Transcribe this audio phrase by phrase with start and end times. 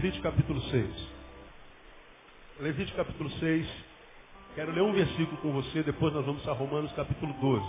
[0.00, 1.08] Levítico capítulo 6.
[2.60, 3.68] Levítico capítulo 6.
[4.54, 7.66] Quero ler um versículo com você, depois nós vamos a Romanos capítulo 12.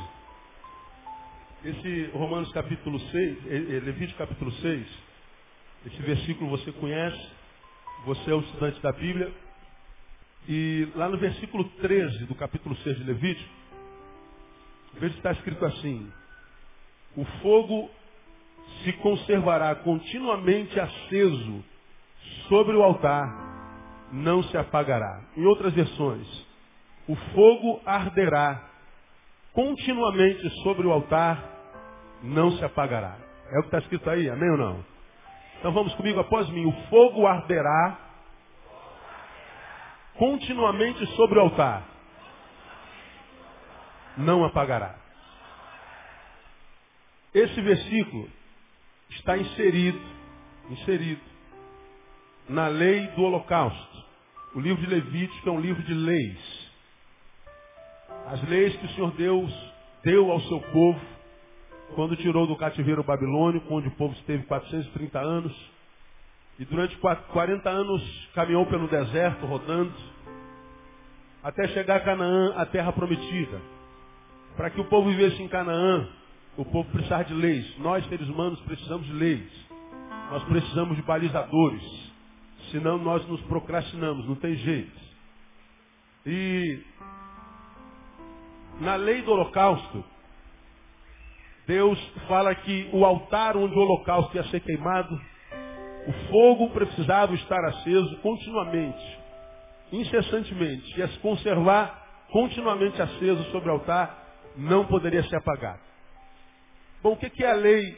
[1.65, 3.13] Esse Romanos capítulo 6,
[3.47, 4.87] eh, eh, Levítico capítulo 6,
[5.87, 7.21] esse versículo você conhece,
[8.05, 9.29] você é o estudante da Bíblia.
[10.47, 13.49] E lá no versículo 13 do capítulo 6 de Levítico,
[14.93, 16.09] veja que está escrito assim:
[17.17, 17.91] O fogo
[18.85, 21.70] se conservará continuamente aceso
[22.47, 23.27] sobre o altar,
[24.11, 25.21] não se apagará.
[25.37, 26.27] Em outras versões,
[27.07, 28.69] o fogo arderá
[29.53, 31.43] continuamente sobre o altar,
[32.23, 33.17] não se apagará.
[33.51, 34.85] É o que está escrito aí, amém ou não?
[35.59, 36.65] Então vamos comigo após mim.
[36.65, 37.99] O fogo arderá
[40.15, 41.83] continuamente sobre o altar,
[44.17, 44.95] não apagará.
[47.33, 48.29] Esse versículo
[49.09, 50.01] está inserido,
[50.69, 51.30] inserido
[52.49, 54.03] na lei do holocausto.
[54.53, 56.69] O livro de Levítico é um livro de leis.
[58.27, 59.71] As leis que o Senhor Deus
[60.03, 61.01] deu ao seu povo
[61.95, 65.71] quando tirou do cativeiro babilônico, onde o povo esteve 430 anos.
[66.59, 69.93] E durante 40 anos caminhou pelo deserto, rodando,
[71.43, 73.59] até chegar a Canaã, a terra prometida.
[74.55, 76.07] Para que o povo vivesse em Canaã,
[76.57, 77.77] o povo precisava de leis.
[77.79, 79.51] Nós, seres humanos, precisamos de leis.
[80.29, 82.00] Nós precisamos de balizadores.
[82.69, 84.99] Senão nós nos procrastinamos, não tem jeito.
[86.25, 86.83] E
[88.79, 90.03] na lei do holocausto,
[91.67, 95.19] Deus fala que o altar onde o holocausto ia ser queimado,
[96.07, 99.19] o fogo precisava estar aceso continuamente,
[99.91, 104.17] incessantemente, ia se conservar continuamente aceso sobre o altar,
[104.57, 105.79] não poderia se apagar.
[107.03, 107.97] Bom, o que é a lei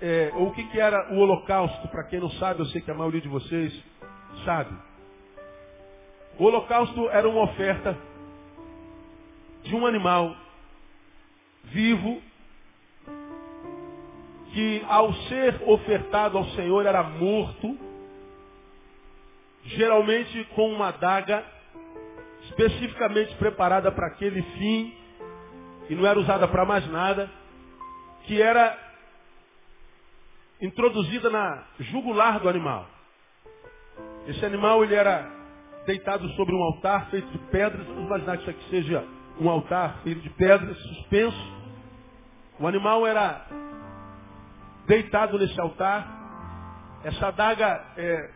[0.00, 2.90] é, ou o que, que era o holocausto, para quem não sabe, eu sei que
[2.90, 3.84] a maioria de vocês
[4.44, 4.74] sabe.
[6.38, 7.96] O holocausto era uma oferta
[9.64, 10.36] de um animal
[11.64, 12.22] vivo
[14.52, 17.76] que ao ser ofertado ao Senhor era morto,
[19.64, 21.44] geralmente com uma adaga
[22.44, 24.94] especificamente preparada para aquele fim,
[25.90, 27.30] e não era usada para mais nada,
[28.24, 28.87] que era
[30.60, 32.86] introduzida na jugular do animal.
[34.26, 35.30] Esse animal ele era
[35.86, 37.86] deitado sobre um altar feito de pedras.
[37.86, 39.04] Vamos imaginar que isso aqui seja
[39.40, 41.58] um altar feito de pedras, suspenso.
[42.58, 43.46] O animal era
[44.86, 46.16] deitado nesse altar.
[47.04, 48.30] Essa adaga é,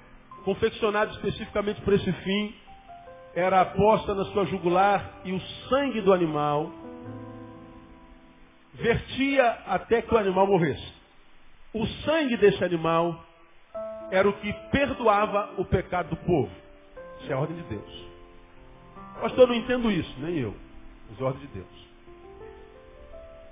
[0.44, 2.54] confeccionada especificamente para esse fim
[3.34, 6.70] era posta na sua jugular e o sangue do animal
[8.74, 11.01] vertia até que o animal morresse.
[11.74, 13.24] O sangue desse animal
[14.10, 16.50] era o que perdoava o pecado do povo.
[17.20, 18.06] Isso é a ordem de Deus.
[19.20, 20.54] Pastor, eu não entendo isso, nem eu.
[21.08, 21.82] Mas é a ordem de Deus.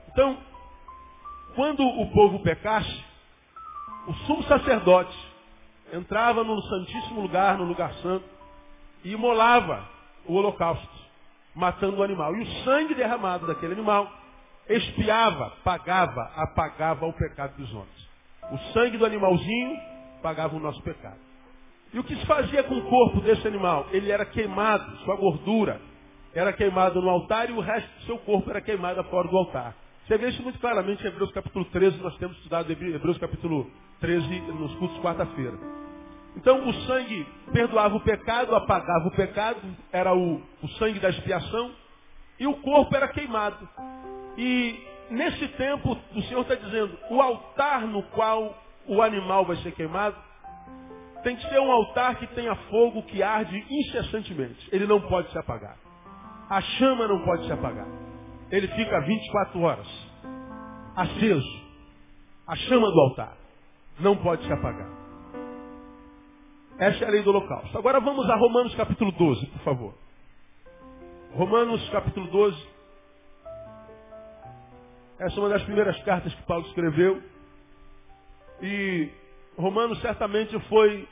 [0.08, 0.36] Então,
[1.54, 3.04] quando o povo pecasse,
[4.06, 5.16] o sumo sacerdote
[5.92, 8.24] entrava no santíssimo lugar, no lugar santo,
[9.04, 9.88] e imolava
[10.26, 10.88] o holocausto,
[11.54, 12.34] matando o animal.
[12.36, 14.10] E o sangue derramado daquele animal
[14.68, 17.99] expiava, pagava, apagava o pecado dos homens.
[18.52, 19.76] O sangue do animalzinho
[20.22, 21.18] pagava o nosso pecado.
[21.92, 23.86] E o que se fazia com o corpo desse animal?
[23.90, 25.80] Ele era queimado, sua gordura
[26.32, 29.74] era queimada no altar e o resto do seu corpo era queimado fora do altar.
[30.06, 34.40] Você vê isso muito claramente em Hebreus capítulo 13, nós temos estudado Hebreus capítulo 13
[34.52, 35.58] nos cultos quarta-feira.
[36.36, 39.60] Então o sangue perdoava o pecado, apagava o pecado,
[39.92, 41.72] era o, o sangue da expiação,
[42.38, 43.68] e o corpo era queimado.
[44.38, 44.78] E
[45.10, 50.16] nesse tempo, o Senhor está dizendo, o altar no qual o animal vai ser queimado,
[51.22, 54.68] tem que ser um altar que tenha fogo que arde incessantemente.
[54.72, 55.76] Ele não pode se apagar.
[56.48, 57.86] A chama não pode se apagar.
[58.50, 60.10] Ele fica 24 horas
[60.96, 61.60] aceso.
[62.46, 63.36] A chama do altar
[64.00, 64.88] não pode se apagar.
[66.78, 67.76] Essa é a lei do holocausto.
[67.76, 69.94] Agora vamos a Romanos capítulo 12, por favor.
[71.34, 72.68] Romanos capítulo 12.
[75.20, 77.22] Essa é uma das primeiras cartas que Paulo escreveu.
[78.62, 79.10] E
[79.54, 81.06] Romanos certamente foi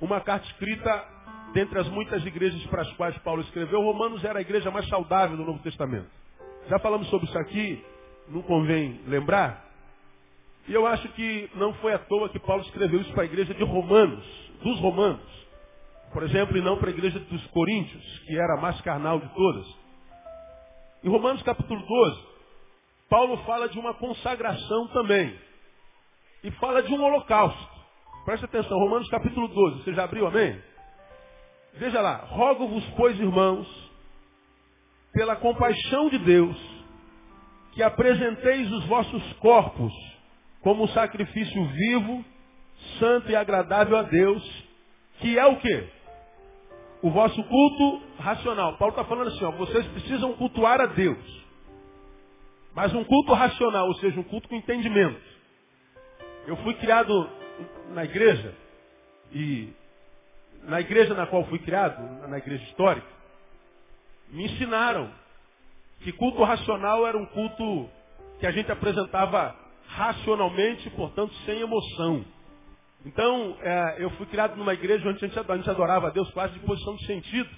[0.00, 1.04] uma carta escrita
[1.52, 3.82] dentre as muitas igrejas para as quais Paulo escreveu.
[3.82, 6.06] Romanos era a igreja mais saudável do Novo Testamento.
[6.68, 7.84] Já falamos sobre isso aqui,
[8.28, 9.66] não convém lembrar.
[10.68, 13.54] E eu acho que não foi à toa que Paulo escreveu isso para a igreja
[13.54, 14.24] de Romanos,
[14.62, 15.48] dos Romanos.
[16.12, 19.28] Por exemplo, e não para a igreja dos Coríntios, que era a mais carnal de
[19.34, 19.66] todas.
[21.02, 22.37] Em Romanos capítulo 12,
[23.08, 25.38] Paulo fala de uma consagração também.
[26.44, 27.78] E fala de um holocausto.
[28.24, 29.82] Presta atenção, Romanos capítulo 12.
[29.82, 30.62] Você já abriu, amém?
[31.74, 32.16] Veja lá.
[32.28, 33.66] Rogo-vos, pois, irmãos,
[35.12, 36.56] pela compaixão de Deus,
[37.72, 39.92] que apresenteis os vossos corpos
[40.60, 42.24] como sacrifício vivo,
[42.98, 44.66] santo e agradável a Deus,
[45.20, 45.88] que é o quê?
[47.00, 48.76] O vosso culto racional.
[48.76, 51.47] Paulo está falando assim, ó, vocês precisam cultuar a Deus.
[52.78, 55.20] Mas um culto racional, ou seja, um culto com entendimento.
[56.46, 57.28] Eu fui criado
[57.88, 58.54] na igreja,
[59.32, 59.72] e
[60.62, 63.08] na igreja na qual fui criado, na igreja histórica,
[64.28, 65.10] me ensinaram
[66.02, 67.90] que culto racional era um culto
[68.38, 69.56] que a gente apresentava
[69.88, 72.24] racionalmente, portanto, sem emoção.
[73.04, 76.30] Então, é, eu fui criado numa igreja onde a gente, a gente, adorava a Deus
[76.30, 77.50] quase de posição de sentido.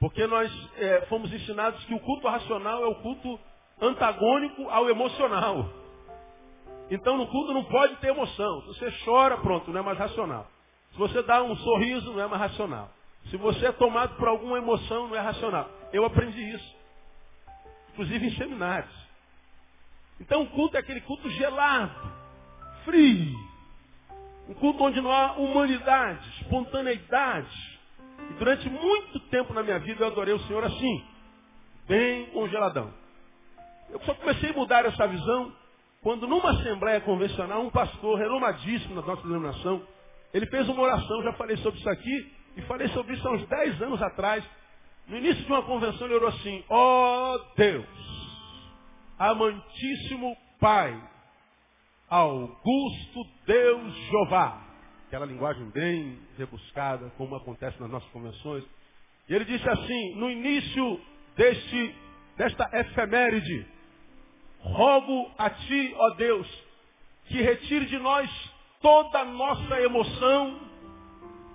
[0.00, 3.38] Porque nós é, fomos ensinados que o culto racional é o culto
[3.82, 5.68] antagônico ao emocional.
[6.90, 8.62] Então, no culto não pode ter emoção.
[8.62, 10.46] Se você chora, pronto, não é mais racional.
[10.92, 12.90] Se você dá um sorriso, não é mais racional.
[13.30, 15.68] Se você é tomado por alguma emoção, não é racional.
[15.92, 16.76] Eu aprendi isso.
[17.92, 19.02] Inclusive em seminários.
[20.20, 22.12] Então o culto é aquele culto gelado,
[22.84, 23.34] frio.
[24.48, 27.80] Um culto onde não há humanidade, espontaneidade.
[28.30, 31.04] E durante muito tempo na minha vida eu adorei o Senhor assim,
[31.88, 32.92] bem congeladão.
[33.92, 35.52] Eu só comecei a mudar essa visão
[36.02, 39.86] quando numa assembleia convencional, um pastor renomadíssimo na nossa denominação,
[40.34, 43.46] ele fez uma oração, já falei sobre isso aqui, e falei sobre isso há uns
[43.46, 44.44] 10 anos atrás.
[45.06, 47.86] No início de uma convenção ele orou assim, ó oh Deus,
[49.16, 51.00] amantíssimo Pai,
[52.08, 54.60] Augusto Deus Jeová.
[55.06, 58.64] Aquela linguagem bem rebuscada, como acontece nas nossas convenções.
[59.28, 61.00] E ele disse assim, no início
[61.36, 61.94] deste,
[62.36, 63.66] desta efeméride,
[64.62, 66.46] rogo a ti, ó Deus,
[67.26, 68.30] que retire de nós
[68.80, 70.60] toda a nossa emoção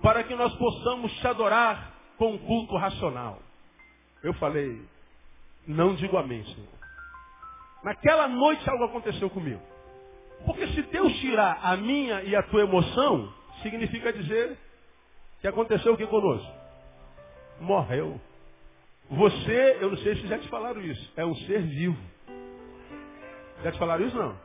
[0.01, 3.39] para que nós possamos te adorar com um culto racional.
[4.23, 4.81] Eu falei,
[5.67, 6.77] não digo amém, Senhor.
[7.83, 9.61] Naquela noite algo aconteceu comigo.
[10.45, 14.57] Porque se Deus tirar a minha e a tua emoção, significa dizer
[15.41, 16.51] que aconteceu o que conosco?
[17.59, 18.19] Morreu.
[19.09, 22.16] Você, eu não sei se já te falaram isso, é um ser vivo.
[23.63, 24.37] Já te falaram isso não?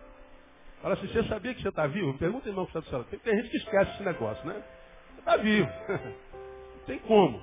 [0.82, 2.16] Fala assim, você sabia que você está vivo?
[2.18, 3.04] Pergunta irmão que está do céu.
[3.04, 4.62] Tem, tem gente que esquece esse negócio, né?
[5.14, 5.68] Você está vivo.
[6.76, 7.40] Não tem como.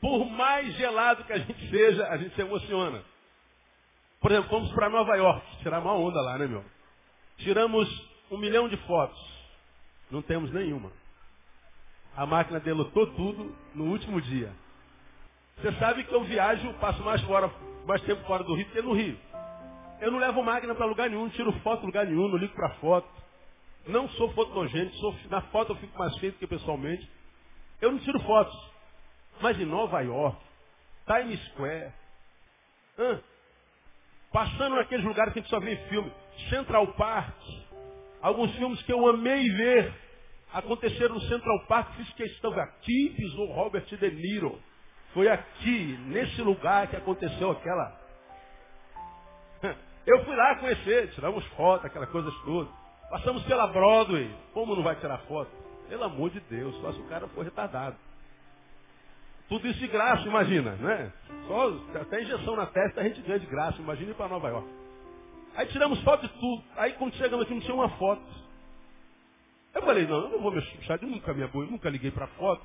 [0.00, 3.02] Por mais gelado que a gente seja, a gente se emociona.
[4.20, 6.64] Por exemplo, fomos para Nova York, tirar uma onda lá, né, meu?
[7.36, 7.88] Tiramos
[8.30, 9.18] um milhão de fotos.
[10.10, 10.90] Não temos nenhuma.
[12.16, 14.52] A máquina delutou tudo no último dia.
[15.58, 17.50] Você sabe que eu viajo, passo mais, fora,
[17.86, 19.18] mais tempo fora do Rio do que no Rio.
[20.00, 22.70] Eu não levo máquina para lugar nenhum, não tiro foto lugar nenhum, não ligo para
[22.74, 23.08] foto.
[23.86, 27.08] Não sou fotogênico, sou, na foto eu fico mais feio do que pessoalmente.
[27.80, 28.54] Eu não tiro fotos.
[29.40, 30.38] Mas em Nova York,
[31.06, 31.92] Times Square,
[34.32, 36.12] passando naqueles lugares que a gente só vê filme,
[36.50, 37.36] Central Park,
[38.20, 39.94] alguns filmes que eu amei ver,
[40.52, 44.60] aconteceram no Central Park, fiz questão aqui, pisou Robert De Niro.
[45.14, 48.07] Foi aqui, nesse lugar que aconteceu aquela
[50.08, 52.70] eu fui lá conhecer, tiramos foto, aquela coisa toda.
[53.10, 54.34] Passamos pela Broadway.
[54.54, 55.50] Como não vai tirar foto?
[55.86, 57.94] Pelo amor de Deus, só se o cara for retardado.
[59.50, 61.12] Tudo isso de graça, imagina, né?
[61.46, 64.68] Só até injeção na testa a gente ganha de graça, imagina ir para Nova York.
[65.54, 66.64] Aí tiramos foto de tudo.
[66.76, 68.22] Aí quando chegamos aqui não tinha uma foto.
[69.74, 72.26] Eu falei, não, eu não vou me assustar, eu nunca me eu nunca liguei para
[72.28, 72.64] foto.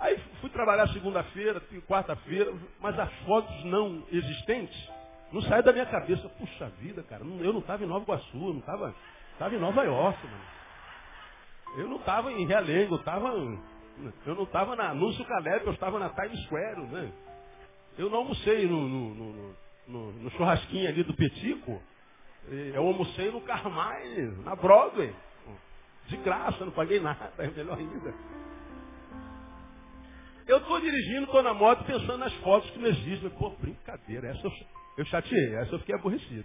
[0.00, 4.99] Aí fui trabalhar segunda-feira, quarta-feira, mas as fotos não existentes
[5.32, 8.58] não sai da minha cabeça, puxa vida, cara, eu não estava em Nova Iguaçu, não
[8.58, 8.94] estava
[9.38, 10.44] tava em Nova York, mano.
[11.78, 13.58] Eu não estava em Realengo, eu.
[14.26, 17.12] Eu não estava na Anúncio Caleb, eu estava na Times Square, né?
[17.96, 19.54] Eu não almocei no, no,
[19.86, 21.80] no, no churrasquinho ali do Petico.
[22.48, 25.14] Eu almocei no Carmine, na Broadway.
[26.06, 28.14] De graça, não paguei nada, é melhor ainda.
[30.46, 33.30] Eu estou dirigindo, estou na moto pensando nas fotos que me existem.
[33.30, 34.50] Pô, brincadeira, essa eu
[34.96, 36.44] eu chateei, essa eu fiquei aborrecido.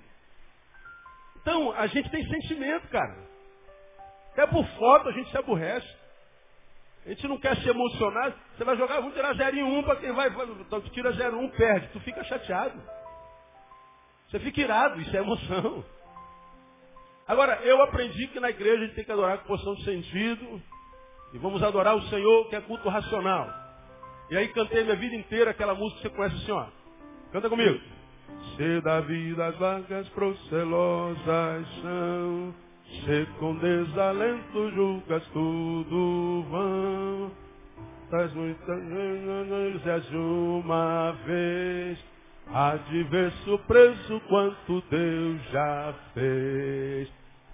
[1.42, 3.16] Então, a gente tem sentimento, cara.
[4.32, 5.88] Até por foto a gente se aborrece.
[7.06, 8.36] A gente não quer se emocionar.
[8.58, 10.28] Você vai jogar, vamos tirar 0 em 1 um, para quem vai.
[10.28, 11.88] Então, tu tira 0 em 1, um, perde.
[11.90, 12.82] Tu fica chateado.
[14.28, 15.86] Você fica irado, isso é emoção.
[17.28, 20.62] Agora, eu aprendi que na igreja a gente tem que adorar com posição de sentido.
[21.34, 23.50] E vamos adorar o Senhor, que é culto racional.
[24.32, 26.68] E aí cantei minha vida inteira aquela música que você conhece assim, ó.
[27.32, 27.95] Canta comigo.
[28.56, 32.54] Se da vida as vagas procelosas são,
[32.86, 37.32] Se com desalento julgas tudo vão,
[38.10, 38.82] traz muitas
[39.84, 42.00] vezes uma vez,
[42.48, 47.10] há de ver surpreso quanto Deus já fez.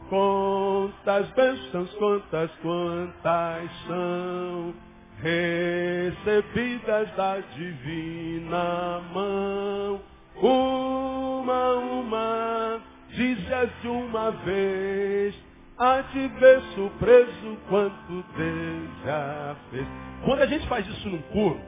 [0.10, 4.74] Quantas bênçãos, quantas, quantas são
[5.22, 10.11] recebidas da divina mão.
[10.42, 15.36] Uma, uma, dizes de uma vez,
[15.78, 19.88] a te ver surpreso quanto Deus já fez.
[20.26, 21.62] Quando a gente faz isso num coro,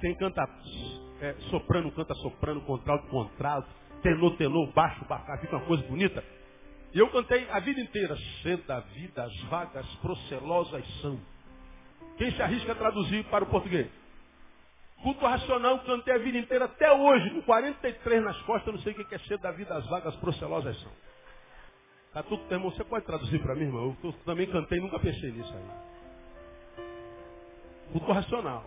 [0.00, 0.42] quem canta
[1.20, 3.68] é, soprano, canta soprano, contralto, contralto,
[4.02, 6.24] tenor, tenor, baixo, baixo, fica uma coisa bonita.
[6.92, 11.16] E eu cantei a vida inteira, sendo a vida as vagas procelosas são.
[12.18, 13.99] Quem se arrisca a traduzir para o português?
[15.02, 19.04] Culto racional, cantei a vida inteira até hoje, com 43 nas costas, não sei o
[19.04, 20.92] que é ser da vida, as vagas procelosas são.
[22.12, 23.96] Tá tudo, irmão, você pode traduzir para mim, irmão?
[24.02, 26.84] Eu também cantei nunca pensei nisso aí.
[27.92, 28.64] Culto racional.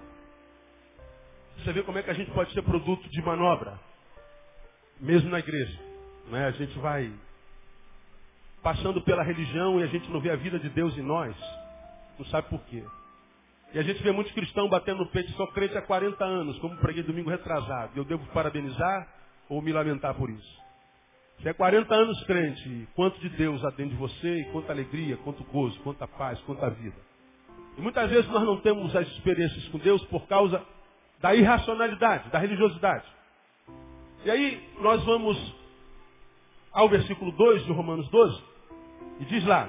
[1.57, 3.79] Você vê como é que a gente pode ser produto de manobra,
[4.99, 5.79] mesmo na igreja.
[6.29, 6.45] Né?
[6.47, 7.13] A gente vai
[8.63, 11.35] passando pela religião e a gente não vê a vida de Deus em nós.
[12.17, 12.83] Não sabe por quê.
[13.73, 16.77] E a gente vê muitos cristãos batendo no peito, só crente há 40 anos, como
[16.77, 17.91] preguei domingo retrasado.
[17.95, 19.07] Eu devo parabenizar
[19.49, 20.63] ou me lamentar por isso?
[21.41, 25.17] Se é 40 anos crente, quanto de Deus há dentro de você, e quanta alegria,
[25.17, 26.95] quanto gozo, quanta paz, quanta vida.
[27.75, 30.63] E muitas vezes nós não temos as experiências com Deus por causa
[31.19, 33.05] da irracionalidade, da religiosidade.
[34.23, 35.35] E aí nós vamos
[36.71, 38.43] ao versículo 2 de Romanos 12,
[39.19, 39.67] e diz lá,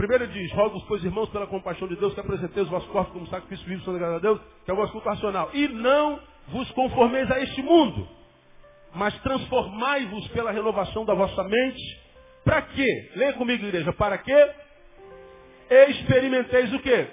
[0.00, 3.26] Primeiro diz, rogo pois irmãos, pela compaixão de Deus, que apresenteis os vossos corpos como
[3.26, 5.50] sacrifício vivo, sobre a Deus, que é o vosso culto racional.
[5.52, 8.08] E não vos conformeis a este mundo,
[8.94, 12.00] mas transformai-vos pela renovação da vossa mente.
[12.42, 13.10] Para quê?
[13.14, 13.92] Leia comigo, igreja.
[13.92, 14.50] Para quê?
[15.90, 17.06] Experimenteis o quê?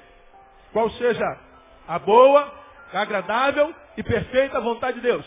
[0.71, 1.25] Qual seja
[1.89, 2.53] a boa,
[2.93, 5.25] agradável e perfeita vontade de Deus.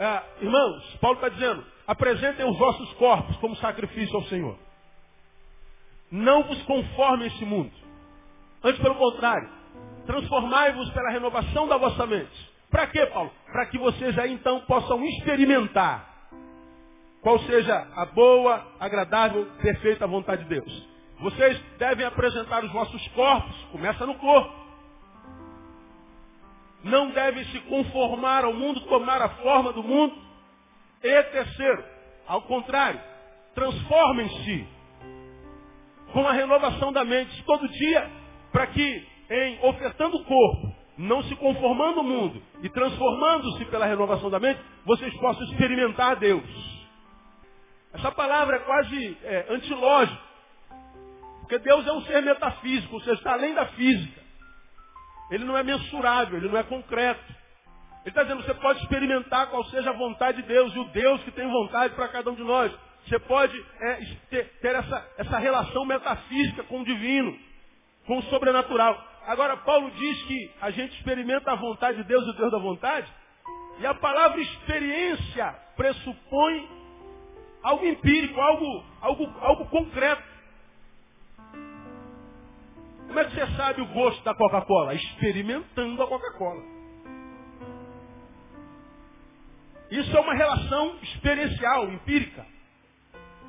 [0.00, 4.71] É, irmãos, Paulo está dizendo, apresentem os vossos corpos como sacrifício ao Senhor.
[6.12, 7.72] Não vos conforme esse mundo.
[8.62, 9.48] Antes, pelo contrário,
[10.04, 12.52] transformai-vos pela renovação da vossa mente.
[12.70, 13.32] Para quê, Paulo?
[13.50, 16.12] Para que vocês aí então possam experimentar
[17.22, 20.88] qual seja a boa, agradável, perfeita vontade de Deus.
[21.20, 24.52] Vocês devem apresentar os vossos corpos, começa no corpo.
[26.84, 30.14] Não devem se conformar ao mundo, tomar a forma do mundo.
[31.02, 31.82] E terceiro,
[32.26, 33.00] ao contrário,
[33.54, 34.81] transformem-se
[36.12, 38.10] com a renovação da mente todo dia,
[38.50, 44.30] para que, em ofertando o corpo, não se conformando o mundo e transformando-se pela renovação
[44.30, 46.42] da mente, vocês possam experimentar Deus.
[47.94, 50.20] Essa palavra é quase é, antilógica,
[51.40, 54.20] porque Deus é um ser metafísico, ou seja, está além da física.
[55.30, 57.42] Ele não é mensurável, ele não é concreto.
[58.04, 61.22] Ele está dizendo, você pode experimentar qual seja a vontade de Deus e o Deus
[61.22, 62.72] que tem vontade para cada um de nós.
[63.06, 63.94] Você pode é,
[64.30, 67.36] ter, ter essa, essa relação metafísica com o divino,
[68.06, 69.12] com o sobrenatural.
[69.26, 72.58] Agora, Paulo diz que a gente experimenta a vontade de Deus e o Deus da
[72.58, 73.12] vontade,
[73.78, 76.68] e a palavra experiência pressupõe
[77.62, 80.22] algo empírico, algo, algo, algo concreto.
[83.06, 84.94] Como é que você sabe o gosto da Coca-Cola?
[84.94, 86.62] Experimentando a Coca-Cola.
[89.90, 92.46] Isso é uma relação experiencial, empírica.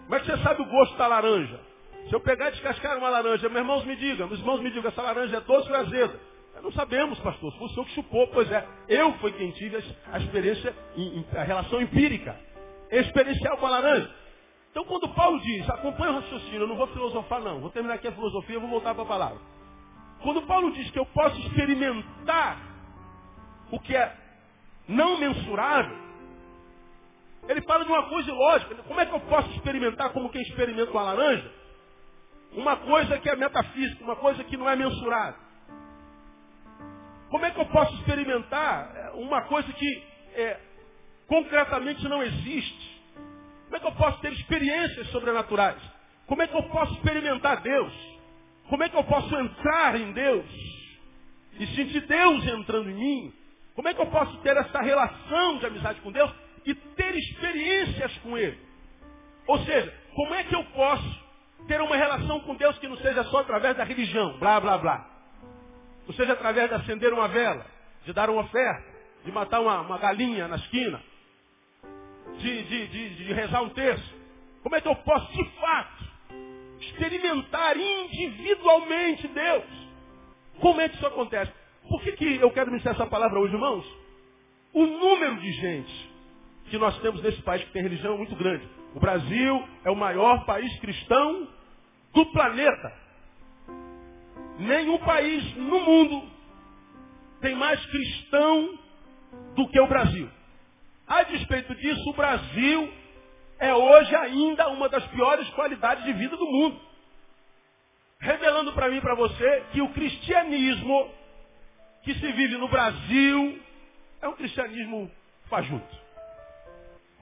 [0.04, 1.60] Como é que você sabe o gosto da laranja?
[2.08, 4.90] Se eu pegar e descascar uma laranja, meus irmãos me digam, meus irmãos me digam,
[4.90, 6.20] essa laranja é doce ou azeda?
[6.62, 7.52] Não sabemos, pastor.
[7.58, 8.66] Foi o senhor que chupou, pois é.
[8.88, 10.74] Eu fui quem tive a experiência,
[11.36, 12.40] a relação empírica,
[12.90, 14.10] experiencial com a laranja.
[14.72, 18.08] Então quando Paulo diz, acompanha o raciocínio, eu não vou filosofar não, vou terminar aqui
[18.08, 19.40] a filosofia, vou voltar para a palavra.
[20.22, 22.58] Quando Paulo diz que eu posso experimentar
[23.70, 24.16] o que é
[24.88, 25.98] não mensurável,
[27.48, 28.76] ele fala de uma coisa ilógica.
[28.76, 31.52] Como é que eu posso experimentar como quem experimenta uma laranja?
[32.54, 35.42] Uma coisa que é metafísica, uma coisa que não é mensurável.
[37.30, 40.04] Como é que eu posso experimentar é, uma coisa que
[40.36, 40.60] é,
[41.28, 43.02] concretamente não existe?
[43.66, 45.82] Como é que eu posso ter experiências sobrenaturais?
[46.28, 47.92] Como é que eu posso experimentar Deus?
[48.70, 50.46] Como é que eu posso entrar em Deus?
[51.60, 53.34] E sentir Deus entrando em mim?
[53.76, 56.32] Como é que eu posso ter essa relação de amizade com Deus
[56.66, 58.58] e ter experiências com Ele.
[59.48, 61.24] Ou seja, como é que eu posso
[61.68, 65.10] ter uma relação com Deus que não seja só através da religião, blá, blá, blá.
[66.08, 67.66] Não seja através de acender uma vela,
[68.06, 68.84] de dar uma oferta,
[69.24, 71.02] de matar uma, uma galinha na esquina,
[72.38, 74.14] de, de, de, de rezar um terço.
[74.62, 76.04] Como é que eu posso, de fato,
[76.82, 79.64] experimentar individualmente Deus?
[80.60, 81.52] Como é que isso acontece?
[81.88, 83.86] Por que, que eu quero ministrar essa palavra hoje, irmãos?
[84.74, 86.13] O número de gente
[86.70, 88.68] que nós temos nesse país que tem religião muito grande.
[88.96, 91.48] O Brasil é o maior país cristão
[92.14, 92.94] do planeta.
[94.60, 96.30] Nenhum país no mundo
[97.42, 98.80] tem mais cristão
[99.56, 100.30] do que o Brasil.
[101.08, 102.94] A despeito disso, o Brasil
[103.60, 106.80] é hoje ainda uma das piores qualidades de vida do mundo.
[108.20, 111.12] Revelando para mim e para você que o cristianismo
[112.04, 113.62] que se vive no Brasil
[114.22, 115.12] é um cristianismo
[115.50, 116.03] fajuto.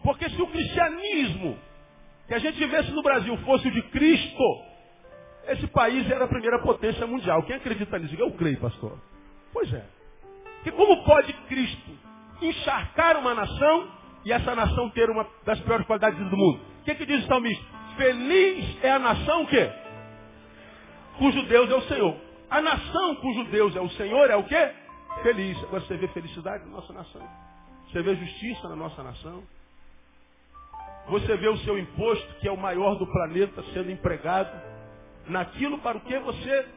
[0.04, 1.58] Porque se o cristianismo
[2.28, 4.44] que a gente vivesse no Brasil fosse o de Cristo,
[5.48, 7.44] esse país era a primeira potência mundial.
[7.44, 8.16] Quem acredita nisso?
[8.16, 8.98] Eu creio, pastor.
[9.52, 9.84] Pois é.
[10.64, 11.92] Que como pode Cristo
[12.42, 13.92] encharcar uma nação
[14.24, 16.62] e essa nação ter uma das piores qualidades do mundo?
[16.82, 17.66] O que, que diz o salmista?
[17.98, 19.72] Feliz é a nação que?
[21.18, 22.16] Cujo Deus é o Senhor.
[22.50, 24.72] A nação cujo Deus é o Senhor é o quê?
[25.24, 25.58] Feliz.
[25.64, 27.22] Agora você vê felicidade na nossa nação.
[27.88, 29.44] Você vê justiça na nossa nação.
[31.08, 34.52] Você vê o seu imposto, que é o maior do planeta, sendo empregado
[35.28, 36.68] naquilo para o que você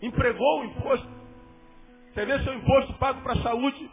[0.00, 1.08] empregou o imposto.
[2.12, 3.90] Você vê seu imposto pago para a saúde,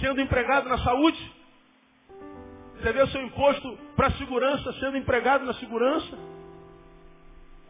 [0.00, 1.32] sendo empregado na saúde.
[2.74, 6.18] Você vê seu imposto para a segurança, sendo empregado na segurança.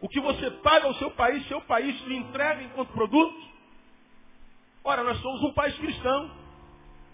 [0.00, 3.48] O que você paga ao seu país, seu país lhe entrega enquanto produto.
[4.84, 6.30] Ora, nós somos um país cristão.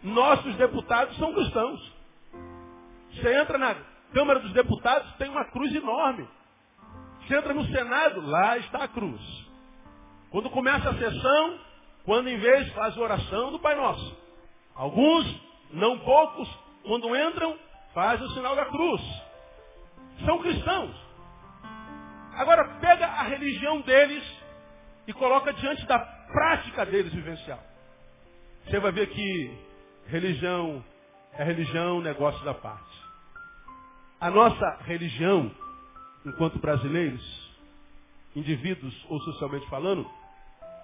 [0.03, 1.93] Nossos deputados são cristãos.
[3.15, 3.77] Você entra na
[4.15, 6.27] Câmara dos Deputados tem uma cruz enorme.
[7.21, 9.21] Você entra no Senado, lá está a cruz.
[10.31, 11.59] Quando começa a sessão,
[12.05, 14.17] quando em vez faz oração do Pai Nosso.
[14.77, 15.41] Alguns,
[15.73, 16.49] não poucos,
[16.85, 17.59] quando entram,
[17.93, 19.03] faz o sinal da cruz.
[20.25, 20.95] São cristãos.
[22.37, 24.25] Agora pega a religião deles
[25.09, 27.61] e coloca diante da prática deles vivencial.
[28.65, 29.59] Você vai ver que
[30.07, 30.85] religião
[31.33, 32.94] é religião, negócio da parte.
[34.21, 35.51] A nossa religião,
[36.25, 37.23] enquanto brasileiros,
[38.35, 40.09] indivíduos ou socialmente falando,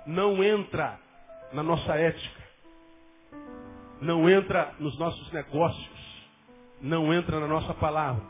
[0.06, 0.98] não entra
[1.52, 2.40] na nossa ética,
[4.00, 6.00] não entra nos nossos negócios,
[6.80, 8.22] não entra na nossa palavra.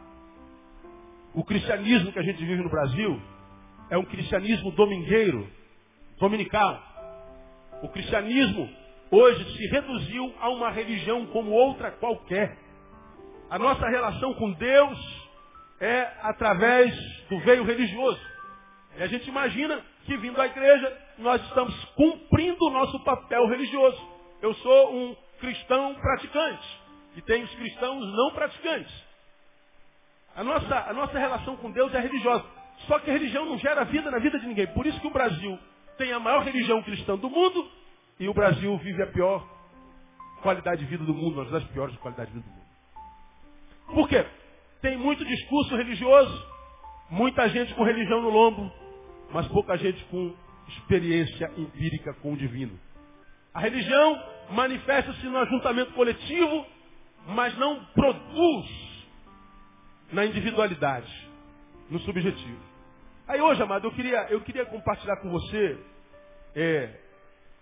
[1.35, 3.21] O cristianismo que a gente vive no Brasil
[3.89, 5.49] é um cristianismo domingueiro,
[6.19, 6.83] dominical.
[7.83, 8.69] O cristianismo
[9.11, 12.57] hoje se reduziu a uma religião como outra qualquer.
[13.51, 15.29] A nossa relação com Deus
[15.81, 16.95] é através
[17.29, 18.21] do veio religioso.
[18.97, 24.01] E a gente imagina que vindo à igreja nós estamos cumprindo o nosso papel religioso.
[24.41, 26.81] Eu sou um cristão praticante.
[27.17, 28.93] E tem os cristãos não praticantes.
[30.37, 32.45] A nossa, a nossa relação com Deus é religiosa.
[32.87, 34.69] Só que a religião não gera vida na vida de ninguém.
[34.69, 35.59] Por isso que o Brasil
[35.99, 37.69] tem a maior religião cristã do mundo
[38.21, 39.45] e o Brasil vive a pior
[40.41, 42.60] qualidade de vida do mundo, uma das piores qualidades de vida do mundo.
[43.95, 44.25] Por quê?
[44.81, 46.47] Tem muito discurso religioso,
[47.11, 48.73] muita gente com religião no lombo,
[49.33, 50.35] mas pouca gente com
[50.69, 52.79] experiência empírica com o divino.
[53.53, 56.67] A religião manifesta-se no ajuntamento coletivo,
[57.27, 58.91] mas não produz
[60.13, 61.29] na individualidade,
[61.89, 62.61] no subjetivo.
[63.27, 65.79] Aí hoje, amado, eu queria, eu queria compartilhar com você,
[66.55, 66.91] é,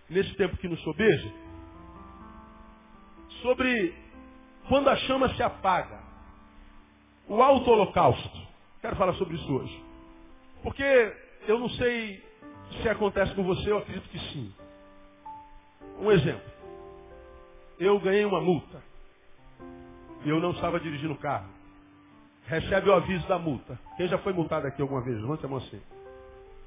[0.09, 1.31] nesse tempo que nos sobeja,
[3.41, 3.93] sobre
[4.67, 6.08] quando a chama se apaga.
[7.29, 8.41] O auto-holocausto.
[8.81, 9.83] Quero falar sobre isso hoje.
[10.63, 11.15] Porque
[11.47, 12.23] eu não sei
[12.81, 14.53] se acontece com você, eu acredito que sim.
[15.99, 16.49] Um exemplo.
[17.79, 18.83] Eu ganhei uma multa.
[20.25, 21.49] Eu não estava dirigindo o carro.
[22.47, 23.79] Recebe o aviso da multa.
[23.95, 25.21] Quem já foi multado aqui alguma vez?
[25.21, 25.81] Levanta a mão assim.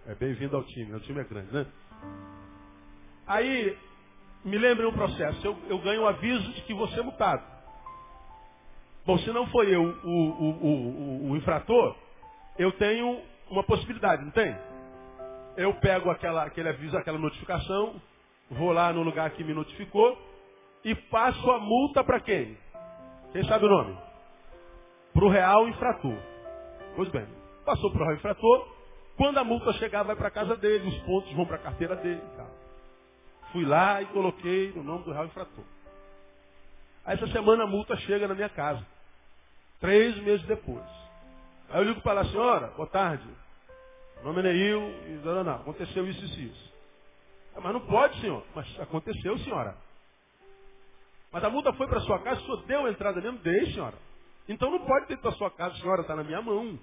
[0.06, 0.94] É bem-vindo ao time.
[0.94, 1.66] O time é grande, né?
[3.26, 3.76] Aí,
[4.44, 5.44] me lembre um processo.
[5.44, 7.51] Eu, eu ganho o aviso de que você é multado.
[9.04, 10.50] Bom, se não foi eu o, o,
[11.28, 11.96] o, o infrator,
[12.56, 14.56] eu tenho uma possibilidade, não tem?
[15.56, 18.00] Eu pego aquela, aquele aviso, aquela notificação,
[18.50, 20.16] vou lá no lugar que me notificou
[20.84, 22.56] e passo a multa para quem?
[23.32, 23.98] Quem sabe o nome?
[25.12, 26.16] Para o real infrator.
[26.94, 27.26] Pois bem,
[27.64, 28.68] passou para o real infrator.
[29.16, 31.96] Quando a multa chegar, vai para a casa dele, os pontos vão para a carteira
[31.96, 32.22] dele.
[32.36, 32.46] Tá?
[33.52, 35.64] Fui lá e coloquei no nome do real infrator.
[37.04, 38.86] Aí essa semana a multa chega na minha casa.
[39.82, 40.86] Três meses depois.
[41.68, 43.28] Aí eu ligo para a senhora, boa tarde.
[44.14, 46.72] Meu nome é Neil e não, não, aconteceu isso e isso.
[47.56, 48.44] Ah, mas não pode, senhor.
[48.54, 49.76] Mas aconteceu, senhora.
[51.32, 53.38] Mas a multa foi para sua casa, o senhor deu a entrada mesmo?
[53.38, 53.96] Dei, senhora.
[54.48, 56.78] Então não pode ter para sua casa, senhora, está na minha mão.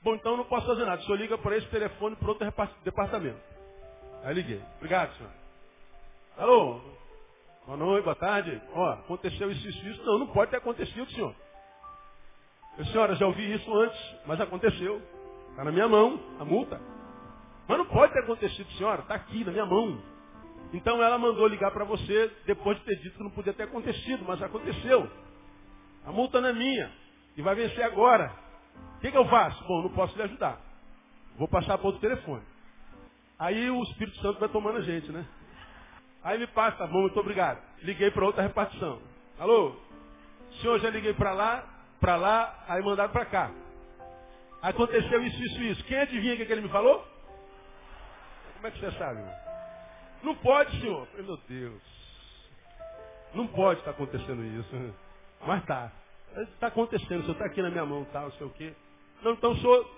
[0.00, 1.02] Bom, então não posso fazer nada.
[1.02, 2.50] O senhor liga para esse telefone para outro
[2.82, 3.40] departamento.
[4.24, 4.62] Aí liguei.
[4.78, 5.32] Obrigado, senhor.
[6.38, 6.95] Alô?
[7.66, 8.62] Boa noite, boa tarde.
[8.74, 10.04] Ó, aconteceu isso, isso, isso.
[10.04, 11.34] Não, não pode ter acontecido, senhor.
[12.78, 15.02] Eu, senhora, já ouvi isso antes, mas aconteceu.
[15.50, 16.80] Está na minha mão, a multa.
[17.66, 19.02] Mas não pode ter acontecido, senhora.
[19.02, 20.00] Está aqui, na minha mão.
[20.72, 24.24] Então ela mandou ligar para você depois de ter dito que não podia ter acontecido,
[24.24, 25.10] mas aconteceu.
[26.04, 26.92] A multa não é minha.
[27.36, 28.32] E vai vencer agora.
[28.96, 29.64] O que, que eu faço?
[29.64, 30.60] Bom, não posso lhe ajudar.
[31.36, 32.44] Vou passar para outro telefone.
[33.36, 35.26] Aí o Espírito Santo vai tomando a gente, né?
[36.26, 37.62] Aí me passa, tá bom, muito obrigado.
[37.82, 39.00] Liguei para outra repartição.
[39.38, 39.76] Alô?
[40.60, 41.64] Senhor, já liguei para lá,
[42.00, 43.52] para lá, aí mandaram para cá.
[44.60, 45.84] Aconteceu isso, isso, isso.
[45.84, 47.06] Quem adivinha o que, que ele me falou?
[48.54, 49.22] Como é que você sabe?
[50.24, 51.06] Não pode, senhor.
[51.06, 51.82] Falei, meu Deus.
[53.32, 54.94] Não pode estar acontecendo isso.
[55.46, 55.92] Mas tá.
[56.54, 58.74] Está acontecendo, o senhor está aqui na minha mão, tal, tá, não sei o quê.
[59.22, 59.88] Não, então o senhor,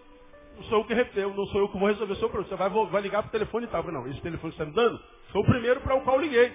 [0.58, 2.48] não sou eu que repeu, não sou eu que vou resolver o seu problema.
[2.48, 3.84] Você vai, vai ligar para o telefone e tal.
[3.84, 6.22] Não, esse telefone que você está me dando, foi o primeiro para o qual eu
[6.22, 6.52] liguei.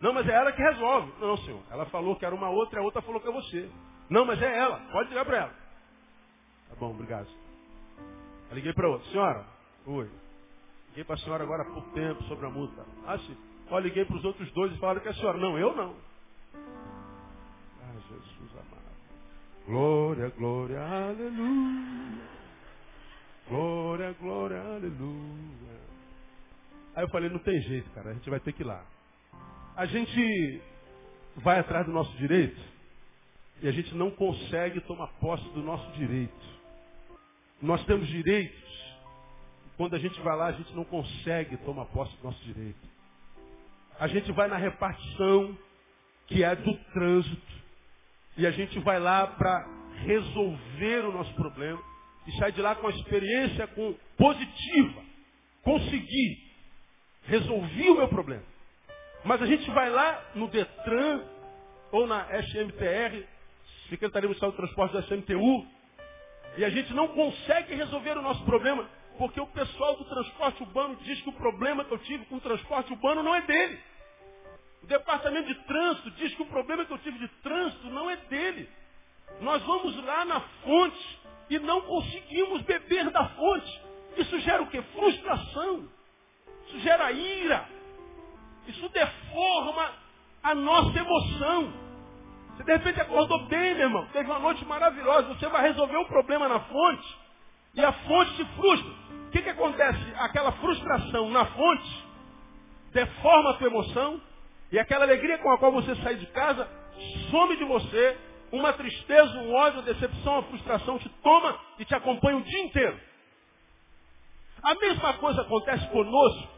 [0.00, 1.12] Não, mas é ela que resolve.
[1.20, 1.60] Não, senhor.
[1.70, 3.68] Ela falou que era uma outra, a outra falou que é você.
[4.08, 4.78] Não, mas é ela.
[4.92, 5.54] Pode ligar para ela.
[6.68, 7.28] Tá bom, obrigado.
[8.50, 9.10] Eu liguei para outra.
[9.10, 9.44] Senhora,
[9.86, 10.08] oi.
[10.90, 12.86] Liguei para a senhora agora há pouco tempo sobre a multa.
[13.06, 13.36] Ah, sim.
[13.70, 15.38] Ó, liguei para os outros dois e falaram que é a senhora.
[15.38, 15.96] Não, eu não.
[17.82, 18.86] Ah, Jesus amado.
[19.66, 22.35] Glória, glória, aleluia.
[23.48, 25.80] Glória, glória, aleluia.
[26.96, 28.84] Aí eu falei, não tem jeito, cara, a gente vai ter que ir lá.
[29.76, 30.60] A gente
[31.36, 32.60] vai atrás do nosso direito
[33.62, 36.56] e a gente não consegue tomar posse do nosso direito.
[37.62, 38.66] Nós temos direitos.
[39.76, 42.88] Quando a gente vai lá, a gente não consegue tomar posse do nosso direito.
[44.00, 45.56] A gente vai na repartição,
[46.26, 47.52] que é do trânsito,
[48.36, 49.68] e a gente vai lá para
[50.04, 51.95] resolver o nosso problema
[52.26, 55.02] e sai de lá com a experiência com, positiva.
[55.62, 56.46] Consegui.
[57.24, 58.44] Resolvi o meu problema.
[59.24, 61.24] Mas a gente vai lá no Detran
[61.90, 63.24] ou na SMTR,
[63.88, 65.66] Secretaria Municipal de Transporte da SMTU,
[66.56, 70.96] e a gente não consegue resolver o nosso problema, porque o pessoal do transporte urbano
[71.02, 73.78] diz que o problema que eu tive com o transporte urbano não é dele.
[74.82, 78.16] O departamento de trânsito diz que o problema que eu tive de trânsito não é
[78.16, 78.68] dele.
[79.40, 83.80] Nós vamos lá na fonte e não conseguimos beber da fonte.
[84.16, 84.82] Isso gera o quê?
[84.94, 85.88] Frustração.
[86.66, 87.68] Isso gera ira.
[88.66, 89.92] Isso deforma
[90.42, 91.72] a nossa emoção.
[92.56, 94.06] Você de repente acordou bem, meu irmão.
[94.12, 95.28] Teve uma noite maravilhosa.
[95.28, 97.16] Você vai resolver o problema na fonte
[97.74, 98.90] e a fonte se frustra.
[99.26, 100.00] O que, que acontece?
[100.18, 102.04] Aquela frustração na fonte
[102.92, 104.20] deforma a tua emoção
[104.72, 106.66] e aquela alegria com a qual você sai de casa
[107.30, 108.16] some de você
[108.52, 112.62] uma tristeza, um ódio, uma decepção, uma frustração te toma e te acompanha o dia
[112.62, 112.98] inteiro.
[114.62, 116.48] A mesma coisa acontece conosco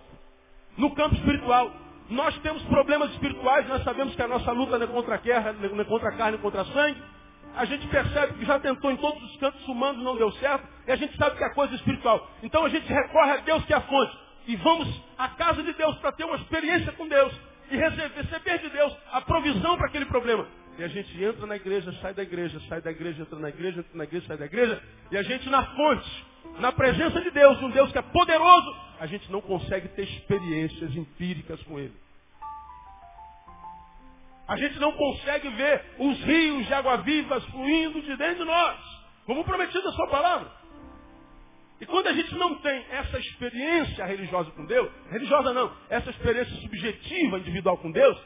[0.77, 1.71] no campo espiritual.
[2.09, 5.53] Nós temos problemas espirituais, nós sabemos que a nossa luta não é contra a guerra,
[5.53, 7.03] não é contra a carne, contra sangue.
[7.55, 10.93] A gente percebe que já tentou em todos os cantos humanos, não deu certo, e
[10.93, 12.31] a gente sabe que é coisa espiritual.
[12.43, 14.17] Então a gente recorre a Deus que é a fonte.
[14.47, 17.33] E vamos à casa de Deus para ter uma experiência com Deus
[17.71, 20.47] e receber de Deus a provisão para aquele problema.
[20.79, 23.81] E a gente entra na igreja, sai da igreja, sai da igreja, entra na igreja,
[23.81, 24.81] entra na igreja, sai da igreja.
[25.11, 26.25] E a gente na fonte,
[26.61, 30.95] na presença de Deus, um Deus que é poderoso, a gente não consegue ter experiências
[30.95, 31.95] empíricas com Ele.
[34.47, 38.79] A gente não consegue ver os rios de água vivas fluindo de dentro de nós,
[39.27, 40.49] como prometido a sua palavra.
[41.81, 46.55] E quando a gente não tem essa experiência religiosa com Deus, religiosa não, essa experiência
[46.57, 48.17] subjetiva, individual com Deus,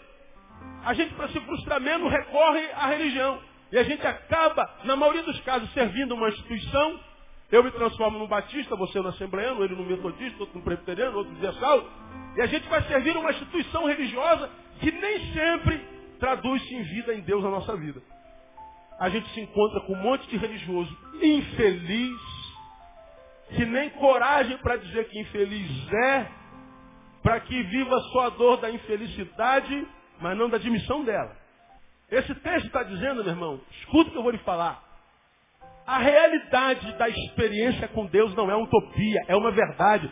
[0.85, 3.41] a gente, para se frustrar menos, recorre à religião.
[3.71, 7.01] E a gente acaba, na maioria dos casos, servindo uma instituição.
[7.51, 11.33] Eu me transformo num batista, você no assembleano, ele no metodista, outro no presbiteriano, outro
[11.33, 11.85] no diacal.
[12.37, 15.81] E a gente vai servir uma instituição religiosa que nem sempre
[16.19, 18.03] traduz-se em vida em Deus na nossa vida.
[18.99, 22.21] A gente se encontra com um monte de religioso infeliz,
[23.55, 26.27] que nem coragem para dizer que infeliz é,
[27.23, 29.87] para que viva só a dor da infelicidade
[30.23, 31.37] mas não da admissão dela.
[32.11, 34.83] Esse texto está dizendo, meu irmão, escuta o que eu vou lhe falar.
[35.87, 40.11] A realidade da experiência com Deus não é utopia, é uma verdade.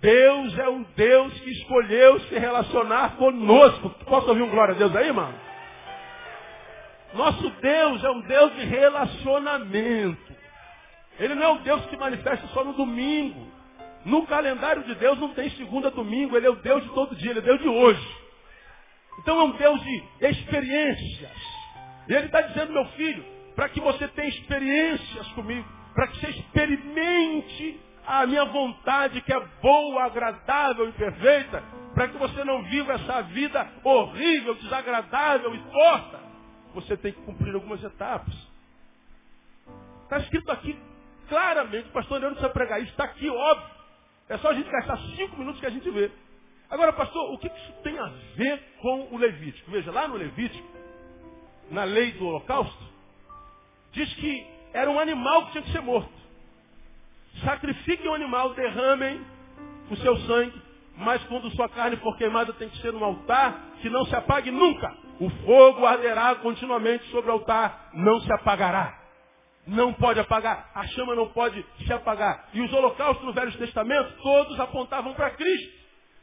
[0.00, 3.90] Deus é um Deus que escolheu se relacionar conosco.
[4.06, 5.32] Posso ouvir um glória a Deus aí, irmão?
[7.12, 10.34] Nosso Deus é um Deus de relacionamento.
[11.18, 13.46] Ele não é um Deus que manifesta só no domingo.
[14.04, 17.32] No calendário de Deus não tem segunda domingo, ele é o Deus de todo dia,
[17.32, 18.19] ele é o Deus de hoje.
[19.18, 21.30] Então é um Deus de experiências.
[22.08, 26.30] E Ele está dizendo, meu filho, para que você tenha experiências comigo, para que você
[26.30, 31.62] experimente a minha vontade que é boa, agradável e perfeita,
[31.94, 36.20] para que você não viva essa vida horrível, desagradável e torta.
[36.74, 38.34] Você tem que cumprir algumas etapas.
[40.04, 40.76] Está escrito aqui
[41.28, 43.70] claramente, pastor Leandro precisa pregar isso, está aqui, óbvio.
[44.28, 46.10] É só a gente gastar cinco minutos que a gente vê.
[46.70, 48.06] Agora, pastor, o que isso tem a
[48.36, 49.70] ver com o Levítico?
[49.72, 50.68] Veja, lá no Levítico,
[51.68, 52.84] na lei do holocausto,
[53.92, 56.12] diz que era um animal que tinha que ser morto.
[57.44, 59.20] Sacrifiquem o animal, derramem
[59.90, 60.62] o seu sangue,
[60.96, 64.52] mas quando sua carne for queimada tem que ser um altar que não se apague
[64.52, 64.96] nunca.
[65.18, 68.96] O fogo arderá continuamente sobre o altar, não se apagará.
[69.66, 72.48] Não pode apagar, a chama não pode se apagar.
[72.54, 75.79] E os holocaustos no Velho Testamento, todos apontavam para Cristo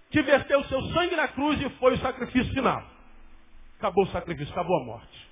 [0.10, 2.84] que verteu o seu sangue na cruz e foi o sacrifício final.
[3.78, 5.28] Acabou o sacrifício, acabou a morte.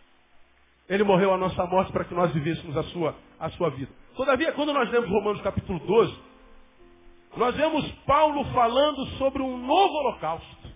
[0.87, 3.91] Ele morreu a nossa morte para que nós vivêssemos a sua, a sua vida.
[4.15, 6.19] Todavia, quando nós lemos Romanos capítulo 12,
[7.37, 10.75] nós vemos Paulo falando sobre um novo holocausto.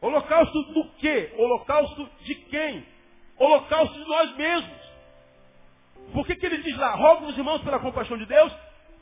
[0.00, 1.34] Holocausto do quê?
[1.38, 2.86] Holocausto de quem?
[3.38, 4.86] Holocausto de nós mesmos.
[6.12, 6.94] Por que, que ele diz lá?
[6.94, 8.52] Rogo-vos, irmãos, pela compaixão de Deus,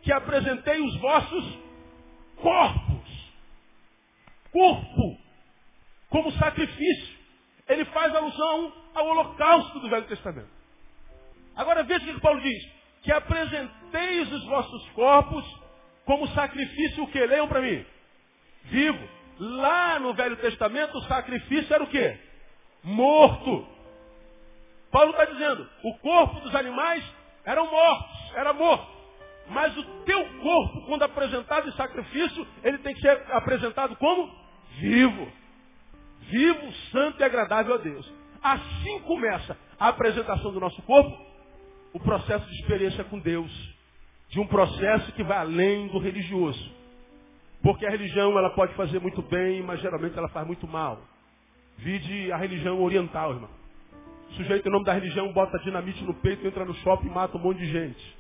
[0.02, 1.58] que apresentei os vossos
[2.36, 3.03] corpos
[4.54, 5.18] corpo
[6.08, 7.18] como sacrifício.
[7.68, 10.48] Ele faz alusão ao holocausto do Velho Testamento.
[11.56, 12.72] Agora veja o que Paulo diz.
[13.02, 15.44] Que apresenteis os vossos corpos
[16.04, 17.26] como sacrifício o que?
[17.26, 17.84] Leiam para mim.
[18.64, 19.08] Vivo.
[19.38, 22.16] Lá no Velho Testamento o sacrifício era o quê?
[22.84, 23.66] Morto.
[24.92, 27.02] Paulo está dizendo, o corpo dos animais
[27.44, 28.94] eram mortos, era morto.
[29.48, 34.43] Mas o teu corpo, quando apresentado em sacrifício, ele tem que ser apresentado como
[34.78, 35.28] vivo.
[36.22, 38.10] Vivo, santo e agradável a Deus.
[38.42, 41.16] Assim começa a apresentação do nosso corpo,
[41.92, 43.50] o processo de experiência com Deus.
[44.28, 46.72] De um processo que vai além do religioso.
[47.62, 51.00] Porque a religião ela pode fazer muito bem, mas geralmente ela faz muito mal.
[51.78, 53.50] Vide a religião oriental, irmão.
[54.30, 57.36] O sujeito em nome da religião bota dinamite no peito, entra no shopping e mata
[57.36, 58.16] um monte de gente.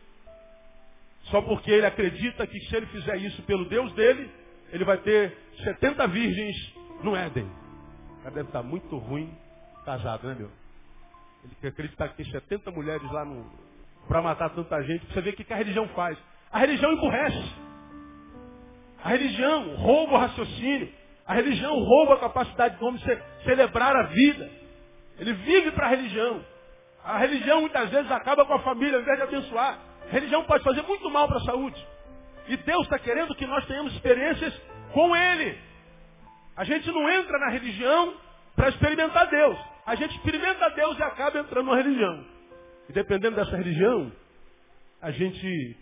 [1.24, 4.30] Só porque ele acredita que se ele fizer isso pelo Deus dele,
[4.74, 5.32] ele vai ter
[5.62, 7.48] 70 virgens no Éden.
[8.18, 9.32] O cara deve estar muito ruim
[9.84, 10.50] casado, né, meu?
[11.44, 13.24] Ele quer acreditar que tem 70 mulheres lá
[14.08, 15.06] para matar tanta gente.
[15.06, 16.18] Você vê o que a religião faz.
[16.50, 17.52] A religião emburrece.
[19.04, 20.92] A religião rouba o raciocínio.
[21.24, 24.50] A religião rouba a capacidade do homem de celebrar a vida.
[25.20, 26.44] Ele vive para a religião.
[27.04, 29.78] A religião muitas vezes acaba com a família ao invés de abençoar.
[30.08, 31.93] A religião pode fazer muito mal para a saúde.
[32.48, 34.54] E Deus está querendo que nós tenhamos experiências
[34.92, 35.58] com Ele.
[36.56, 38.14] A gente não entra na religião
[38.54, 39.58] para experimentar Deus.
[39.86, 42.24] A gente experimenta Deus e acaba entrando na religião.
[42.88, 44.12] E dependendo dessa religião,
[45.00, 45.76] a gente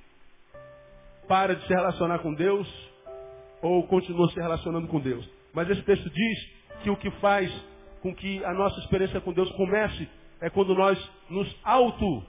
[1.29, 2.69] para de se relacionar com Deus
[3.61, 5.29] ou continua se relacionando com Deus.
[5.53, 6.39] Mas esse texto diz
[6.83, 7.51] que o que faz
[8.01, 10.09] com que a nossa experiência com Deus comece
[10.41, 10.99] é quando nós
[11.31, 12.27] nos auto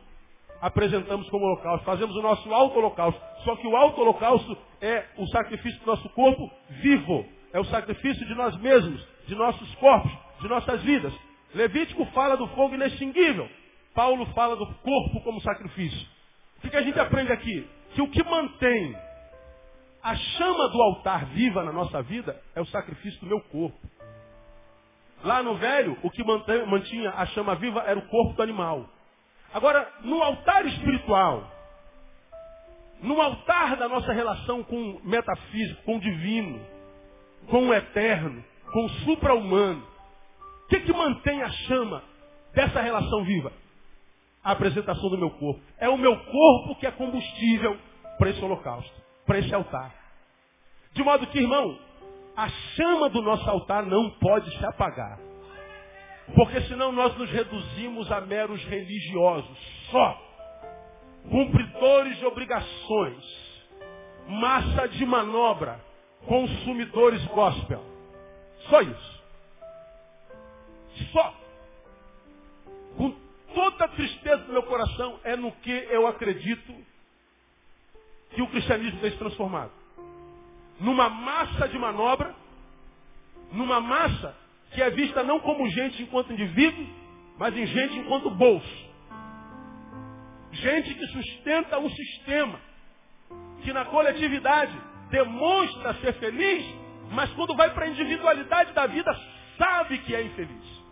[0.63, 1.85] apresentamos como holocausto.
[1.85, 3.21] Fazemos o nosso auto-holocausto.
[3.43, 7.25] Só que o auto-holocausto é o sacrifício do nosso corpo vivo.
[7.51, 11.13] É o sacrifício de nós mesmos, de nossos corpos, de nossas vidas.
[11.53, 13.49] Levítico fala do fogo inextinguível.
[13.93, 16.07] Paulo fala do corpo como sacrifício.
[16.63, 17.67] O que a gente aprende aqui?
[17.93, 18.95] Que o que mantém
[20.01, 23.77] a chama do altar viva na nossa vida é o sacrifício do meu corpo.
[25.25, 28.89] Lá no velho, o que mantinha a chama viva era o corpo do animal.
[29.53, 31.47] Agora, no altar espiritual,
[33.01, 36.59] no altar da nossa relação com o metafísico, com o divino,
[37.49, 39.85] com o eterno, com o supra-humano,
[40.65, 42.01] o que, que mantém a chama
[42.53, 43.51] dessa relação viva?
[44.43, 45.61] A apresentação do meu corpo.
[45.77, 47.77] É o meu corpo que é combustível
[48.17, 48.93] para esse holocausto,
[49.25, 49.93] para esse altar.
[50.93, 51.77] De modo que, irmão,
[52.35, 55.19] a chama do nosso altar não pode se apagar.
[56.35, 59.57] Porque senão nós nos reduzimos a meros religiosos,
[59.91, 60.21] só.
[61.29, 63.23] Cumpridores de obrigações,
[64.27, 65.79] massa de manobra,
[66.25, 67.83] consumidores gospel.
[68.69, 69.23] Só isso.
[71.11, 71.33] Só.
[72.97, 73.15] Com
[73.53, 76.73] toda a tristeza do meu coração, é no que eu acredito
[78.31, 79.71] que o cristianismo tem se transformado.
[80.79, 82.33] Numa massa de manobra,
[83.51, 84.42] numa massa
[84.73, 86.85] que é vista não como gente enquanto indivíduo,
[87.37, 88.91] mas em gente enquanto bolso.
[90.51, 92.59] Gente que sustenta um sistema,
[93.63, 94.77] que na coletividade
[95.09, 96.65] demonstra ser feliz,
[97.11, 99.11] mas quando vai para a individualidade da vida,
[99.57, 100.83] sabe que é infeliz.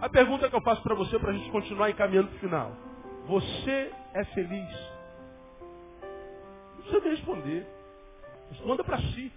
[0.00, 2.76] A pergunta que eu faço para você, para a gente continuar encaminhando para o final.
[3.26, 4.68] Você é feliz?
[6.74, 7.66] Não precisa me responder.
[8.50, 9.32] Responda para si.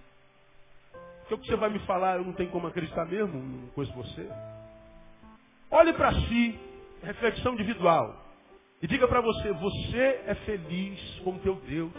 [1.26, 3.92] Porque o que você vai me falar, eu não tenho como acreditar mesmo, não conheço
[3.94, 4.28] você.
[5.72, 6.56] Olhe para si,
[7.02, 8.24] reflexão individual.
[8.80, 11.92] E diga para você, você é feliz com teu Deus.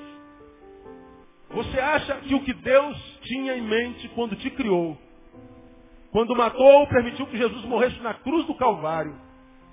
[1.50, 4.98] Você acha que o que Deus tinha em mente quando te criou,
[6.10, 9.14] quando matou, permitiu que Jesus morresse na cruz do Calvário,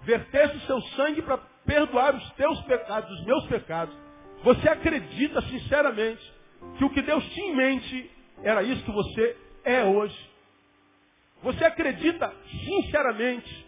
[0.03, 3.95] vertesse o seu sangue para perdoar os teus pecados, os meus pecados,
[4.43, 6.33] você acredita sinceramente
[6.77, 8.11] que o que Deus tinha em mente
[8.43, 10.31] era isso que você é hoje?
[11.43, 12.33] Você acredita
[12.65, 13.67] sinceramente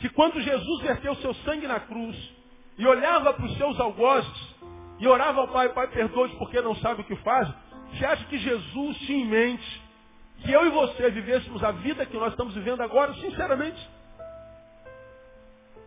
[0.00, 2.16] que quando Jesus verteu seu sangue na cruz
[2.76, 4.56] e olhava para os seus algozes
[4.98, 7.48] e orava ao Pai, Pai, perdoe porque não sabe o que faz,
[7.90, 9.82] você acha que Jesus tinha em mente
[10.42, 13.88] que eu e você vivêssemos a vida que nós estamos vivendo agora, sinceramente?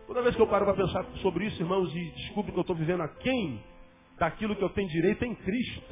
[0.06, 2.76] Toda vez que eu paro para pensar sobre isso, irmãos, e descubro que eu estou
[2.76, 3.62] vivendo a quem
[4.18, 5.82] daquilo que eu tenho direito em Cristo,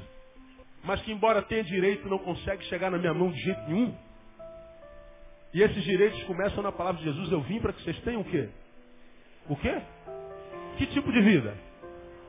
[0.84, 3.94] mas que embora tenha direito não consegue chegar na minha mão de jeito nenhum.
[5.52, 8.24] E esses direitos começam na palavra de Jesus, eu vim para que vocês tenham o
[8.24, 8.48] quê?
[9.48, 9.80] O quê?
[10.76, 11.56] Que tipo de vida?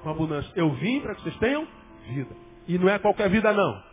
[0.03, 0.51] Com abundância.
[0.55, 1.67] Eu vim para que vocês tenham
[2.07, 2.35] vida.
[2.67, 3.83] E não é qualquer vida não.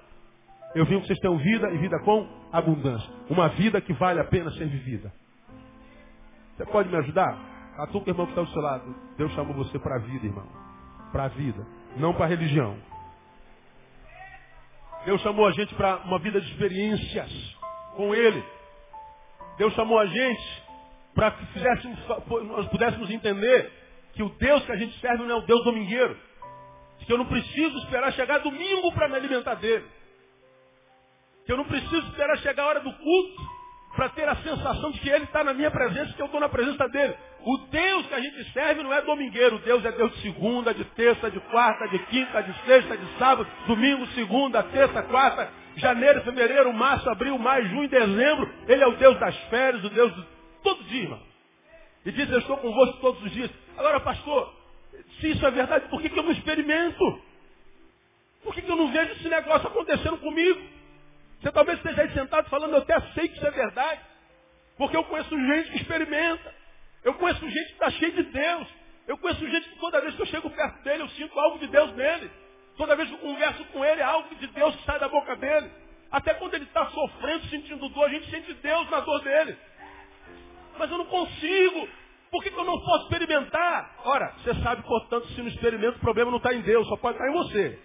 [0.75, 3.11] Eu vim para que vocês tenham vida e vida com abundância.
[3.31, 5.12] Uma vida que vale a pena ser vivida.
[6.57, 7.53] Você pode me ajudar?
[7.79, 10.46] A tua irmão que está do seu lado, Deus chamou você para a vida, irmão.
[11.11, 12.77] Para a vida, não para a religião.
[15.04, 17.30] Deus chamou a gente para uma vida de experiências
[17.96, 18.42] com Ele.
[19.58, 20.62] Deus chamou a gente
[21.14, 21.98] para que fizéssemos,
[22.46, 23.70] nós pudéssemos entender
[24.14, 26.16] que o Deus que a gente serve não é o Deus domingueiro.
[27.00, 29.84] Que eu não preciso esperar chegar domingo para me alimentar dele.
[31.44, 33.42] Que eu não preciso esperar chegar a hora do culto
[33.96, 36.48] para ter a sensação de que Ele está na minha presença, que eu estou na
[36.48, 37.16] presença dele.
[37.44, 39.59] O Deus que a gente serve não é domingueiro.
[39.59, 43.48] Deus é Deus de segunda, de terça, de quarta, de quinta, de sexta, de sábado,
[43.66, 48.48] domingo, segunda, terça, quarta, janeiro, fevereiro, março, abril, maio, junho, dezembro.
[48.68, 50.24] Ele é o Deus das férias, o Deus de
[50.62, 51.20] todo dia, irmão.
[52.05, 53.50] E diz, eu estou convosco todos os dias.
[53.76, 54.55] Agora, pastor,
[55.20, 57.22] se isso é verdade, por que, que eu não experimento?
[58.42, 60.61] Por que, que eu não vejo esse negócio acontecendo comigo?
[61.40, 64.00] Você talvez esteja aí sentado falando, eu até sei que isso é verdade.
[64.76, 66.62] Porque eu conheço gente que experimenta.
[67.04, 68.68] Eu conheço gente que está cheia de Deus.
[69.06, 71.66] Eu conheço gente que toda vez que eu chego perto dele, eu sinto algo de
[71.66, 72.30] Deus nele.
[72.76, 75.70] Toda vez que eu converso com ele, algo de Deus que sai da boca dele.
[76.10, 79.56] Até quando ele está sofrendo, sentindo dor, a gente sente Deus na dor dele.
[80.78, 81.88] Mas eu não consigo.
[82.30, 83.94] Por que, que eu não posso experimentar?
[84.04, 87.18] Ora, você sabe, portanto, se não experimenta, o problema não está em Deus, só pode
[87.18, 87.78] estar em você.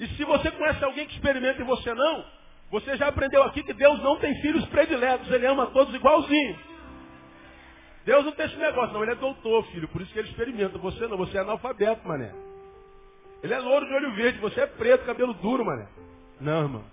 [0.00, 2.24] E se você conhece alguém que experimenta e você não,
[2.70, 6.71] você já aprendeu aqui que Deus não tem filhos prediletos, Ele ama todos igualzinho.
[8.04, 10.78] Deus não tem esse negócio, não, Ele é doutor, filho, por isso que Ele experimenta.
[10.78, 12.32] Você não, você é analfabeto, mané.
[13.42, 15.86] Ele é louro de olho verde, você é preto, cabelo duro, mané.
[16.40, 16.84] Não, irmão.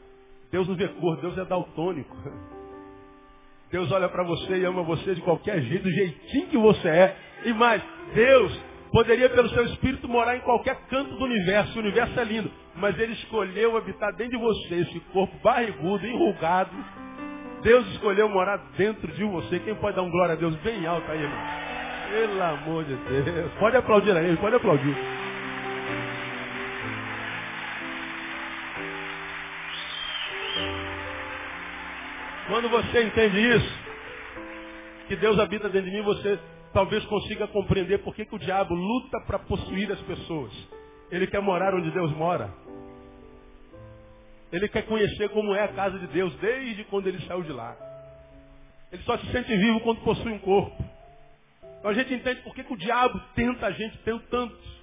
[0.52, 2.16] Deus não vê cor, Deus é daltônico.
[3.72, 7.18] Deus olha para você e ama você de qualquer jeito, do jeitinho que você é.
[7.46, 7.84] E mais,
[8.16, 11.78] Deus Poderia, pelo seu espírito, morar em qualquer canto do universo.
[11.78, 12.52] O universo é lindo.
[12.76, 16.72] Mas ele escolheu habitar dentro de você, esse corpo barrigudo, enrugado.
[17.62, 19.60] Deus escolheu morar dentro de você.
[19.60, 21.40] Quem pode dar um glória a Deus bem alto aí, irmão?
[22.10, 23.52] Pelo amor de Deus.
[23.60, 24.96] Pode aplaudir aí, pode aplaudir.
[32.48, 33.80] Quando você entende isso,
[35.08, 36.40] que Deus habita dentro de mim, você
[36.74, 40.52] talvez consiga compreender por que, que o diabo luta para possuir as pessoas.
[41.12, 42.50] Ele quer morar onde Deus mora.
[44.52, 47.76] Ele quer conhecer como é a casa de Deus desde quando ele saiu de lá.
[48.92, 50.84] Ele só se sente vivo quando possui um corpo.
[51.80, 53.98] Então a gente entende por que, que o diabo tenta a gente
[54.30, 54.80] tanto.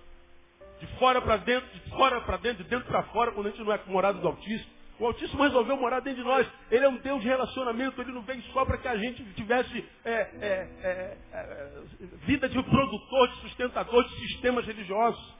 [0.81, 3.63] De fora para dentro, de fora para dentro, de dentro para fora, quando a gente
[3.63, 4.77] não é morado do Altíssimo.
[4.99, 6.47] O Altíssimo resolveu morar dentro de nós.
[6.71, 8.01] Ele é um Deus de relacionamento.
[8.01, 11.71] Ele não veio só para que a gente tivesse é, é, é, é,
[12.25, 15.35] vida de produtor, de sustentador de sistemas religiosos.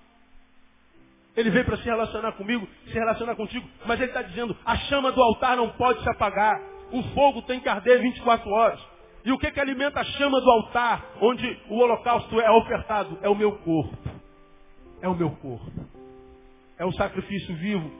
[1.37, 3.69] Ele veio para se relacionar comigo, se relacionar contigo.
[3.85, 6.59] Mas ele está dizendo, a chama do altar não pode se apagar.
[6.91, 8.81] O fogo tem que arder 24 horas.
[9.25, 13.19] E o que, que alimenta a chama do altar, onde o holocausto é ofertado?
[13.23, 13.97] É o meu corpo.
[15.03, 15.71] É o meu corpo.
[16.79, 17.91] É um sacrifício vivo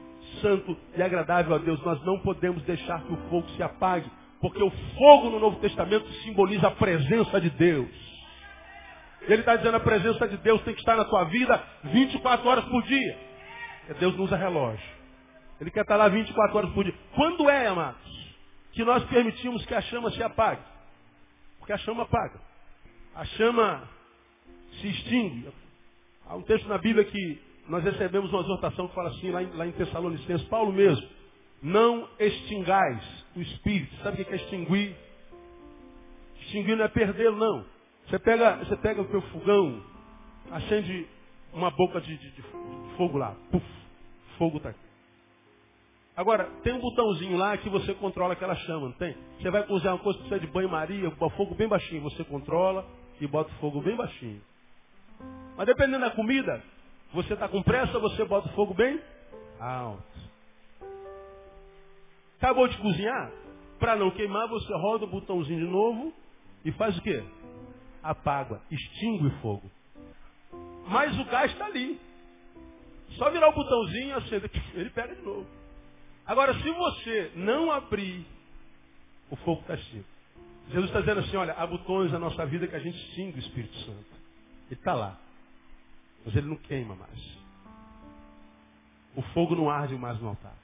[0.41, 1.83] santo e agradável a Deus.
[1.83, 4.09] Nós não podemos deixar que o fogo se apague,
[4.41, 8.07] porque o fogo no Novo Testamento simboliza a presença de Deus.
[9.21, 12.65] Ele está dizendo a presença de Deus tem que estar na tua vida 24 horas
[12.65, 13.26] por dia.
[13.95, 14.97] Deus não usa relógio.
[15.59, 16.93] Ele quer estar lá 24 horas por dia.
[17.15, 18.01] Quando é, amados,
[18.73, 20.61] que nós permitimos que a chama se apague?
[21.57, 22.39] Porque a chama apaga.
[23.15, 23.89] A chama
[24.79, 25.49] se extingue.
[26.27, 29.51] Há um texto na Bíblia que nós recebemos uma exortação que fala assim, lá em,
[29.53, 31.07] lá em Tessalonicenses, Paulo mesmo,
[31.61, 33.95] não extingais o espírito.
[34.03, 34.95] Sabe o que é extinguir?
[36.41, 37.65] Extinguir não é perdê-lo, não.
[38.07, 39.83] Você pega, você pega o teu fogão,
[40.51, 41.07] acende
[41.57, 42.41] uma boca de, de, de
[42.95, 43.35] fogo lá.
[43.51, 43.65] Puf,
[44.37, 44.87] fogo está aqui.
[46.15, 49.15] Agora, tem um botãozinho lá que você controla aquela chama, não tem?
[49.39, 52.85] Você vai cozinhar uma coisa que precisa de banho-maria, fogo bem baixinho, você controla
[53.21, 54.41] e bota o fogo bem baixinho.
[55.55, 56.63] Mas dependendo da comida,
[57.13, 58.99] você está com pressa, você bota o fogo bem
[59.59, 60.03] alto.
[62.37, 63.31] Acabou de cozinhar?
[63.79, 66.11] Para não queimar, você roda o botãozinho de novo
[66.65, 67.23] e faz o quê?
[68.01, 69.69] Apaga, extingue o fogo.
[70.87, 71.99] Mas o gás está ali.
[73.11, 75.47] Só virar o botãozinho, acende, ele pega de novo.
[76.25, 78.25] Agora, se você não abrir,
[79.29, 80.05] o fogo está extinto.
[80.69, 83.39] Jesus está dizendo assim, olha, há botões na nossa vida que a gente extingue o
[83.39, 84.05] Espírito Santo.
[84.69, 85.17] Ele está lá.
[86.25, 87.37] Mas ele não queima mais.
[89.15, 90.55] O fogo não arde mais no altar.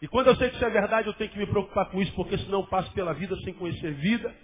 [0.00, 2.12] E quando eu sei que isso é verdade, eu tenho que me preocupar com isso,
[2.14, 4.34] porque senão eu passo pela vida sem conhecer vida.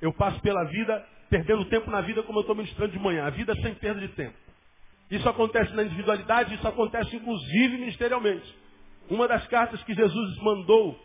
[0.00, 3.26] Eu passo pela vida perdendo tempo na vida como eu estou ministrando de manhã.
[3.26, 4.43] A vida sem perda de tempo.
[5.10, 8.54] Isso acontece na individualidade, isso acontece inclusive ministerialmente.
[9.10, 10.98] Uma das cartas que Jesus mandou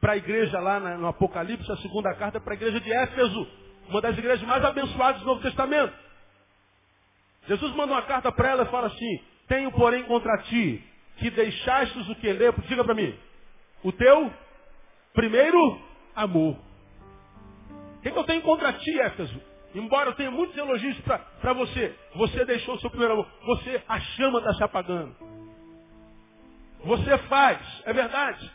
[0.00, 3.48] para a igreja lá no Apocalipse, a segunda carta para a igreja de Éfeso,
[3.88, 5.94] uma das igrejas mais abençoadas do Novo Testamento.
[7.46, 10.82] Jesus manda uma carta para ela e fala assim, tenho porém contra ti,
[11.18, 13.14] que deixastes o que ler, diga para mim,
[13.82, 14.32] o teu
[15.12, 15.80] primeiro
[16.16, 16.56] amor.
[17.98, 19.51] O que, que eu tenho contra ti, Éfeso?
[19.74, 23.26] Embora eu tenha muitos elogios para você, você deixou o seu primeiro amor.
[23.46, 25.16] Você, a chama está se apagando.
[26.84, 28.50] Você faz, é verdade.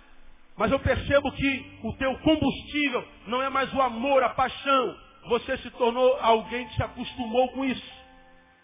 [0.56, 4.98] Mas eu percebo que o teu combustível não é mais o amor, a paixão.
[5.30, 7.94] Você se tornou alguém que se acostumou com isso.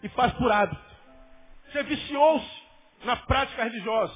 [0.02, 0.82] E faz por hábito.
[1.70, 2.62] Você viciou-se
[3.04, 4.14] na prática religiosa.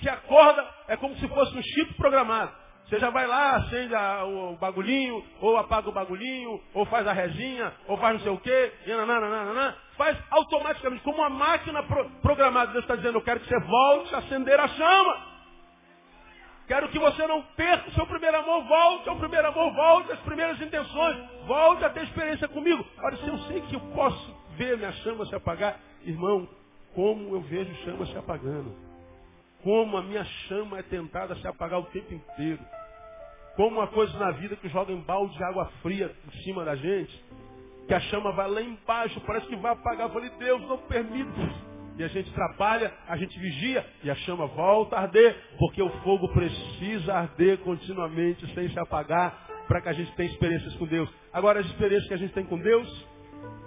[0.00, 2.52] Se acorda, é como se fosse um chip programado.
[2.88, 7.12] Você já vai lá, acende a, o, bagulhinho, ou apaga o bagulhinho, ou faz a
[7.12, 12.08] resinha, ou faz não sei o quê, e nananana, faz automaticamente, como uma máquina pro,
[12.22, 12.72] programada.
[12.72, 15.28] Deus está dizendo, eu quero que você volte a acender a chama.
[16.66, 20.20] Quero que você não perca o seu primeiro amor, volte ao primeiro amor, volte às
[20.20, 21.16] primeiras intenções,
[21.46, 22.86] volte a ter experiência comigo.
[23.02, 26.48] Olha, se eu sei que eu posso ver minha chama se apagar, irmão,
[26.94, 28.74] como eu vejo chama se apagando.
[29.62, 32.60] Como a minha chama é tentada a se apagar o tempo inteiro.
[33.58, 36.76] Como uma coisa na vida que joga em balde de água fria em cima da
[36.76, 37.24] gente,
[37.88, 40.06] que a chama vai lá embaixo, parece que vai apagar.
[40.06, 41.32] Eu falei, Deus, não permita.
[41.98, 45.90] E a gente trabalha, a gente vigia e a chama volta a arder, porque o
[46.04, 51.10] fogo precisa arder continuamente sem se apagar para que a gente tenha experiências com Deus.
[51.32, 53.06] Agora, as experiências que a gente tem com Deus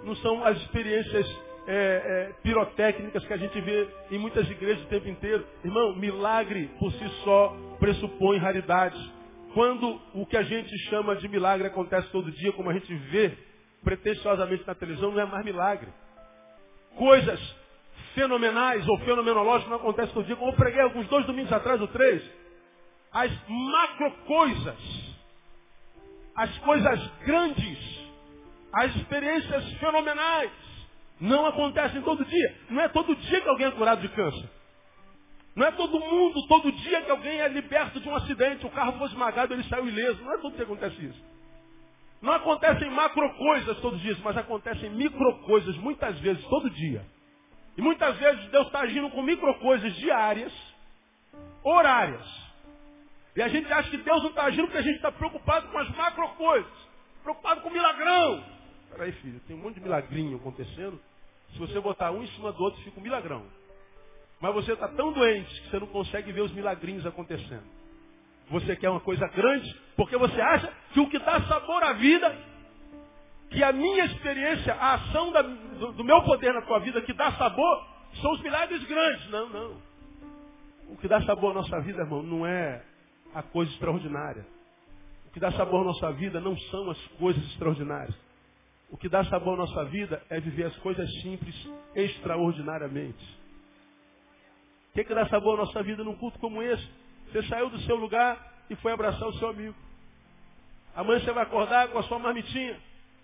[0.04, 1.26] não são as experiências
[1.66, 5.46] é, é, pirotécnicas que a gente vê em muitas igrejas o tempo inteiro.
[5.62, 9.20] Irmão, milagre por si só pressupõe raridade.
[9.54, 13.36] Quando o que a gente chama de milagre acontece todo dia, como a gente vê
[13.84, 15.88] pretensiosamente na televisão, não é mais milagre.
[16.96, 17.40] Coisas
[18.14, 21.88] fenomenais ou fenomenológicas não acontecem todo dia, como eu preguei alguns dois domingos atrás, ou
[21.88, 22.22] três.
[23.12, 25.16] As macro coisas,
[26.34, 28.00] as coisas grandes,
[28.72, 30.50] as experiências fenomenais,
[31.20, 32.56] não acontecem todo dia.
[32.70, 34.48] Não é todo dia que alguém é curado de câncer.
[35.54, 38.98] Não é todo mundo, todo dia que alguém é liberto de um acidente, o carro
[38.98, 40.22] foi esmagado, ele saiu ileso.
[40.22, 41.22] Não é todo dia que acontece isso.
[42.22, 47.04] Não acontecem macro coisas todos os dias, mas acontecem micro coisas muitas vezes, todo dia.
[47.76, 50.52] E muitas vezes Deus está agindo com micro coisas diárias,
[51.64, 52.26] horárias.
[53.34, 55.78] E a gente acha que Deus não está agindo porque a gente está preocupado com
[55.78, 56.72] as macro coisas.
[57.22, 58.44] Preocupado com o milagrão.
[58.90, 61.00] Peraí, filho, tem um monte de milagrinho acontecendo.
[61.52, 63.46] Se você botar um em cima do outro, fica um milagrão.
[64.42, 67.62] Mas você está tão doente que você não consegue ver os milagrinhos acontecendo.
[68.50, 72.36] Você quer uma coisa grande porque você acha que o que dá sabor à vida,
[73.50, 77.12] que a minha experiência, a ação da, do, do meu poder na tua vida que
[77.12, 77.86] dá sabor,
[78.20, 79.30] são os milagres grandes.
[79.30, 79.76] Não, não.
[80.88, 82.82] O que dá sabor à nossa vida, irmão, não é
[83.32, 84.44] a coisa extraordinária.
[85.28, 88.14] O que dá sabor à nossa vida não são as coisas extraordinárias.
[88.90, 91.54] O que dá sabor à nossa vida é viver as coisas simples
[91.94, 93.41] extraordinariamente.
[94.94, 96.86] Que, que dá sabor à nossa vida num culto como esse?
[97.30, 99.74] Você saiu do seu lugar e foi abraçar o seu amigo.
[100.94, 102.78] Amanhã você vai acordar com a sua marmitinha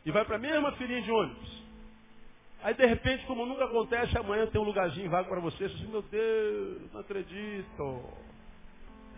[0.05, 1.63] e vai para a mesma filinha de ônibus.
[2.63, 5.69] Aí de repente, como nunca acontece, amanhã tem um lugarzinho vago para você.
[5.69, 8.05] Você diz, meu Deus, não acredito.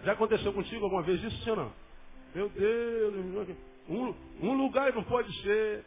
[0.05, 1.73] Já aconteceu contigo alguma vez isso, senhor não?
[2.35, 3.57] Meu Deus,
[3.89, 5.85] um, um lugar não pode ser.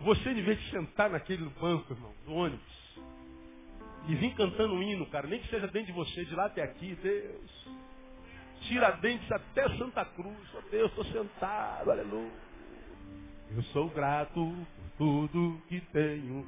[0.00, 2.73] Você, em vez de sentar naquele banco, irmão, do ônibus,
[4.06, 6.62] e vir cantando um hino, cara, nem que seja dentro de você, de lá até
[6.62, 7.68] aqui, Deus.
[8.62, 12.32] Tiradentes até Santa Cruz, ó oh, Deus, estou sentado, aleluia.
[13.54, 16.46] Eu sou grato por tudo que tenho.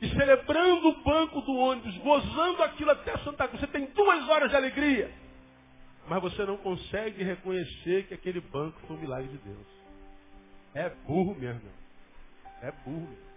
[0.00, 3.60] E celebrando o banco do ônibus, gozando aquilo até Santa Cruz.
[3.60, 5.10] Você tem duas horas de alegria.
[6.08, 9.66] Mas você não consegue reconhecer que aquele banco foi um milagre de Deus.
[10.74, 11.72] É burro, meu irmão.
[12.60, 13.31] É burro.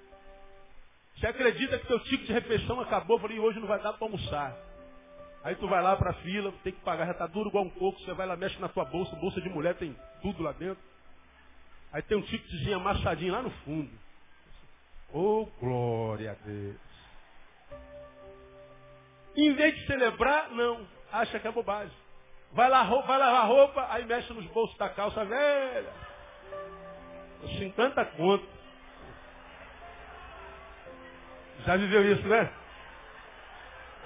[1.18, 4.56] Você acredita que teu ticket de refeição acabou, falei, hoje não vai dar para almoçar.
[5.44, 7.70] Aí tu vai lá para a fila, tem que pagar, já está duro igual um
[7.70, 10.84] coco, você vai lá, mexe na tua bolsa, bolsa de mulher tem tudo lá dentro.
[11.94, 13.90] Aí tem um ticketzinho amassadinho lá no fundo.
[15.14, 16.76] Oh, glória a Deus.
[19.38, 21.96] Em vez de celebrar, não, acha que é bobagem.
[22.52, 25.94] Vai, lá, vai lavar roupa, aí mexe nos bolsos da calça velha.
[27.60, 28.48] 50 conto.
[31.66, 32.52] Já viveu isso, né?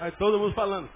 [0.00, 0.88] Aí todo mundo falando.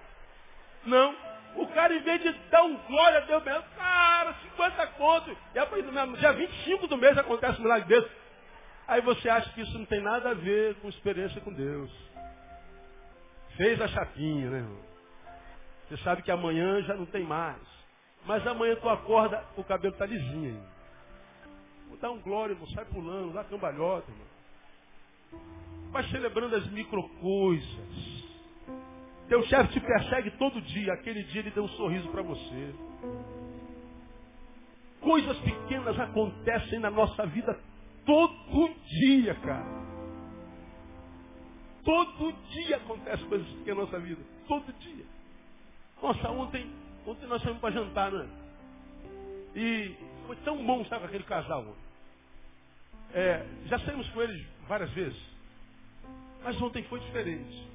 [0.87, 1.15] Não.
[1.57, 5.37] O cara, em vez de dar um glória a Deus mesmo, cara, 50 contos.
[5.55, 8.11] E aí, no dia 25 do mês acontece um milagre desse.
[8.89, 11.91] Aí você acha que isso não tem nada a ver com experiência com Deus.
[13.57, 14.83] Fez a chapinha, né, irmão?
[15.89, 17.63] Você sabe que amanhã já não tem mais.
[18.27, 20.75] Mas amanhã tu acorda, o cabelo está lisinho ainda.
[21.89, 24.34] Vou dar um glória, irmão, sai pulando, dá cambalhota, irmão.
[25.91, 28.25] Vai celebrando as micro coisas.
[29.29, 30.93] Teu chefe te persegue todo dia.
[30.93, 32.75] Aquele dia ele deu um sorriso para você.
[35.01, 37.59] Coisas pequenas acontecem na nossa vida
[38.05, 39.85] todo dia, cara.
[41.85, 44.23] Todo dia acontecem coisas pequenas na nossa vida.
[44.49, 45.05] Todo dia.
[46.03, 46.71] Nossa, ontem,
[47.07, 48.29] ontem nós fomos para jantar, né?
[49.55, 49.95] E
[50.27, 51.75] foi tão bom estar com aquele casal.
[53.15, 55.19] É, já saímos com eles várias vezes.
[56.43, 57.69] Mas ontem foi diferente.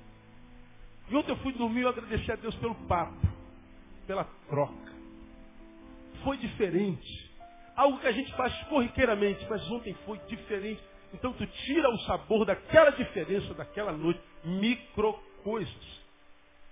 [1.09, 3.17] E ontem eu fui dormir e agradecer a Deus pelo papo,
[4.05, 4.93] pela troca.
[6.23, 7.31] Foi diferente.
[7.75, 10.81] Algo que a gente faz corriqueiramente, mas ontem foi diferente.
[11.13, 15.13] Então tu tira o sabor daquela diferença daquela noite, micro
[15.43, 15.99] coisas.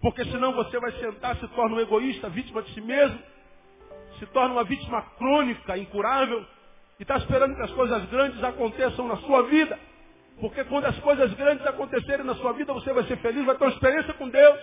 [0.01, 3.20] Porque senão você vai sentar, se torna um egoísta, vítima de si mesmo,
[4.20, 6.45] se torna uma vítima crônica, incurável,
[7.00, 9.78] e está esperando que as coisas grandes aconteçam na sua vida.
[10.39, 13.64] Porque quando as coisas grandes acontecerem na sua vida, você vai ser feliz, vai ter
[13.64, 14.60] uma experiência com Deus.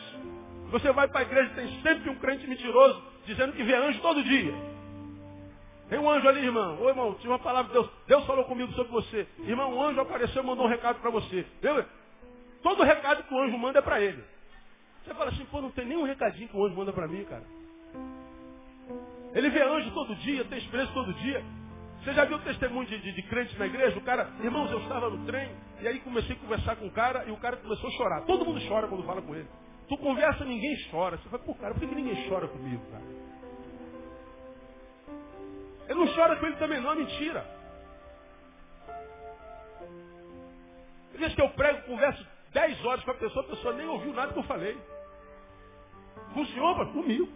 [0.70, 4.01] Você vai para a igreja e tem sempre um crente mentiroso, dizendo que vê anjo
[4.01, 4.55] todo dia.
[5.89, 6.80] Tem um anjo ali, irmão.
[6.80, 7.91] Ô irmão, tinha uma palavra de Deus.
[8.07, 9.26] Deus falou comigo sobre você.
[9.41, 11.45] Irmão, um anjo apareceu e mandou um recado para você.
[11.62, 11.85] Eu,
[12.62, 14.22] todo recado que o anjo manda é para ele.
[15.05, 17.45] Você fala assim, pô, não tem nenhum recadinho que o anjo manda para mim, cara.
[19.35, 21.45] Ele vê anjo todo dia, tem experiência todo dia.
[22.05, 23.96] Você já viu o testemunho de, de, de crentes na igreja?
[23.96, 25.50] O cara, irmãos, eu estava no trem,
[25.80, 28.20] e aí comecei a conversar com o cara, e o cara começou a chorar.
[28.26, 29.48] Todo mundo chora quando fala com ele.
[29.88, 31.16] Tu conversa, ninguém chora.
[31.16, 33.05] Você fala, pô, cara, por que, que ninguém chora comigo, cara?
[35.88, 37.46] Ele não chora com ele também, não, é mentira.
[41.16, 44.30] Diz que eu prego, converso 10 horas com a pessoa, a pessoa nem ouviu nada
[44.30, 44.76] que eu falei.
[46.34, 47.28] Funciona comigo.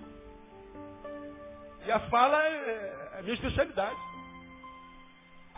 [1.86, 2.50] E a fala é,
[3.14, 4.07] é a minha especialidade.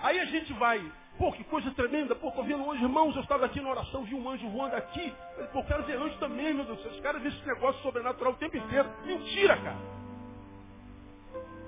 [0.03, 0.81] Aí a gente vai,
[1.19, 4.15] pô, que coisa tremenda, pô, tô vendo hoje, irmãos, eu estava aqui na oração, vi
[4.15, 5.13] um anjo voando aqui.
[5.35, 8.37] Falei, pô, quero ver anjo também, meu Deus, os caras veem esse negócio sobrenatural o
[8.37, 8.89] tempo inteiro.
[9.05, 10.01] Mentira, cara.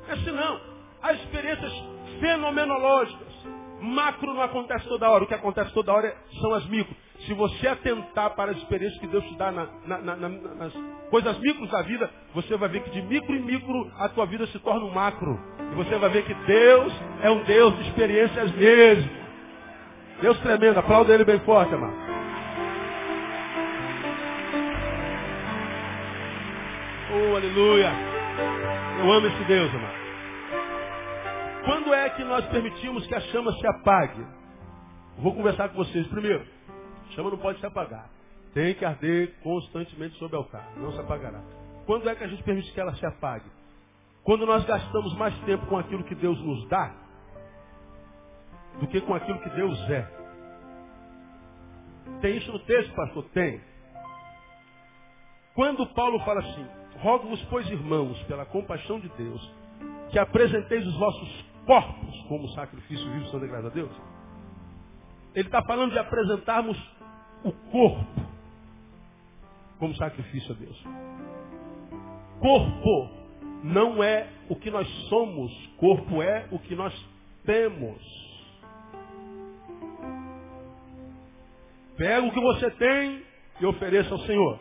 [0.08, 0.60] É assim não.
[1.02, 1.72] As experiências
[2.20, 3.32] fenomenológicas.
[3.80, 5.24] Macro não acontece toda hora.
[5.24, 6.94] O que acontece toda hora são as micro.
[7.26, 10.72] Se você atentar para as experiências que Deus te dá na, na, na, nas
[11.08, 14.46] coisas micros da vida, você vai ver que de micro em micro a tua vida
[14.48, 15.38] se torna um macro.
[15.70, 16.92] E você vai ver que Deus
[17.22, 19.10] é um Deus de experiências mesmo.
[20.20, 21.94] Deus tremendo, aplauda ele bem forte, amado.
[27.14, 27.92] Oh, aleluia.
[28.98, 30.02] Eu amo esse Deus, amado.
[31.64, 34.26] Quando é que nós permitimos que a chama se apague?
[35.18, 36.44] Vou conversar com vocês primeiro.
[37.10, 38.08] Chama não pode se apagar.
[38.54, 40.72] Tem que arder constantemente sobre o altar.
[40.76, 41.40] Não se apagará.
[41.86, 43.50] Quando é que a gente permite que ela se apague?
[44.24, 46.94] Quando nós gastamos mais tempo com aquilo que Deus nos dá
[48.78, 50.08] do que com aquilo que Deus é.
[52.20, 53.24] Tem isso no texto, pastor?
[53.32, 53.60] Tem.
[55.54, 56.66] Quando Paulo fala assim,
[57.00, 59.54] rogo-vos, pois, irmãos, pela compaixão de Deus,
[60.10, 64.11] que apresenteis os vossos corpos como sacrifício vivo, santo graças a Deus.
[65.34, 66.78] Ele está falando de apresentarmos
[67.44, 68.22] o corpo
[69.78, 70.84] como sacrifício a Deus.
[72.40, 73.10] Corpo
[73.64, 76.94] não é o que nós somos, corpo é o que nós
[77.44, 78.22] temos.
[81.96, 83.22] Pega o que você tem
[83.60, 84.58] e ofereça ao Senhor.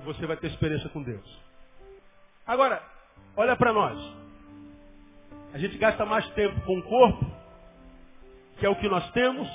[0.00, 1.40] E você vai ter experiência com Deus.
[2.46, 2.82] Agora,
[3.36, 3.98] olha para nós.
[5.54, 7.26] A gente gasta mais tempo com o corpo,
[8.58, 9.48] que é o que nós temos,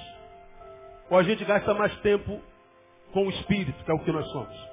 [1.09, 2.41] ou a gente gasta mais tempo
[3.13, 4.67] com o espírito, que é o que nós somos?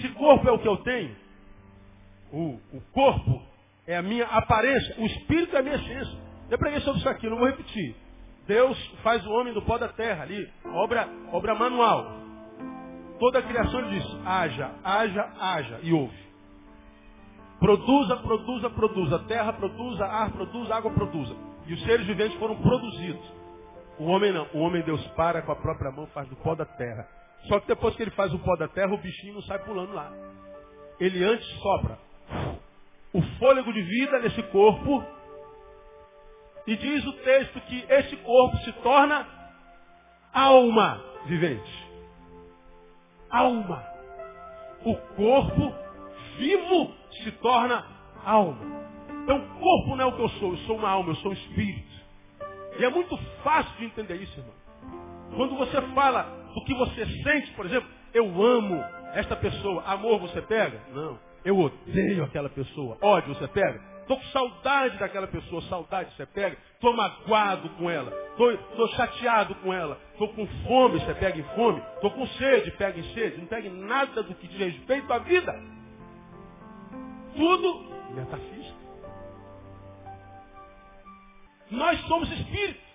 [0.00, 1.16] Se corpo é o que eu tenho,
[2.32, 3.42] o, o corpo
[3.86, 6.18] é a minha aparência, o espírito é a minha essência.
[6.50, 7.94] Eu preguei sobre isso aqui, não vou repetir.
[8.46, 12.06] Deus faz o homem do pó da terra ali, obra, obra manual.
[13.18, 16.28] Toda a criação diz, haja, haja, haja, e ouve.
[17.58, 19.18] Produza, produza, produza.
[19.20, 21.34] Terra produza, ar produza, água produza.
[21.68, 23.22] E os seres viventes foram produzidos.
[23.98, 24.48] O homem não.
[24.54, 27.06] O homem Deus para com a própria mão, faz do pó da terra.
[27.46, 29.92] Só que depois que ele faz o pó da terra, o bichinho não sai pulando
[29.92, 30.10] lá.
[30.98, 31.98] Ele antes sopra
[33.12, 35.04] o fôlego de vida nesse corpo.
[36.66, 39.26] E diz o texto que esse corpo se torna
[40.32, 41.88] alma vivente.
[43.30, 43.84] Alma.
[44.84, 45.74] O corpo
[46.38, 47.84] vivo se torna
[48.24, 48.87] alma.
[49.28, 51.32] Então, o corpo não é o que eu sou, eu sou uma alma, eu sou
[51.32, 51.86] um espírito.
[52.78, 53.14] E é muito
[53.44, 54.54] fácil de entender isso, irmão.
[55.36, 56.22] Quando você fala
[56.54, 60.80] do que você sente, por exemplo, eu amo esta pessoa, amor você pega?
[60.94, 61.18] Não.
[61.44, 62.96] Eu odeio aquela pessoa.
[63.02, 63.78] Ódio você pega?
[64.00, 66.56] Estou com saudade daquela pessoa, saudade você pega?
[66.72, 71.82] Estou magoado com ela, estou chateado com ela, estou com fome, você pega em fome,
[71.96, 75.18] estou com sede, pega em sede, não pega em nada do que diz respeito à
[75.18, 75.52] vida.
[77.36, 78.57] Tudo metafísica.
[81.70, 82.88] Nós somos espíritos.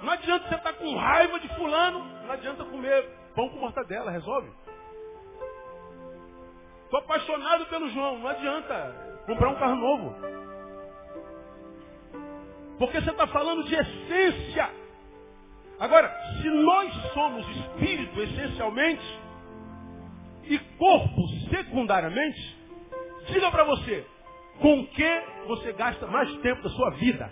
[0.00, 4.50] Não adianta você estar com raiva de fulano, não adianta comer pão com mortadela, resolve.
[6.84, 10.14] Estou apaixonado pelo João, não adianta comprar um carro novo.
[12.78, 14.70] Porque você está falando de essência.
[15.80, 16.08] Agora,
[16.40, 19.20] se nós somos espírito essencialmente
[20.44, 22.56] e corpo secundariamente,
[23.26, 24.06] diga para você,
[24.60, 27.30] com que você gasta mais tempo da sua vida?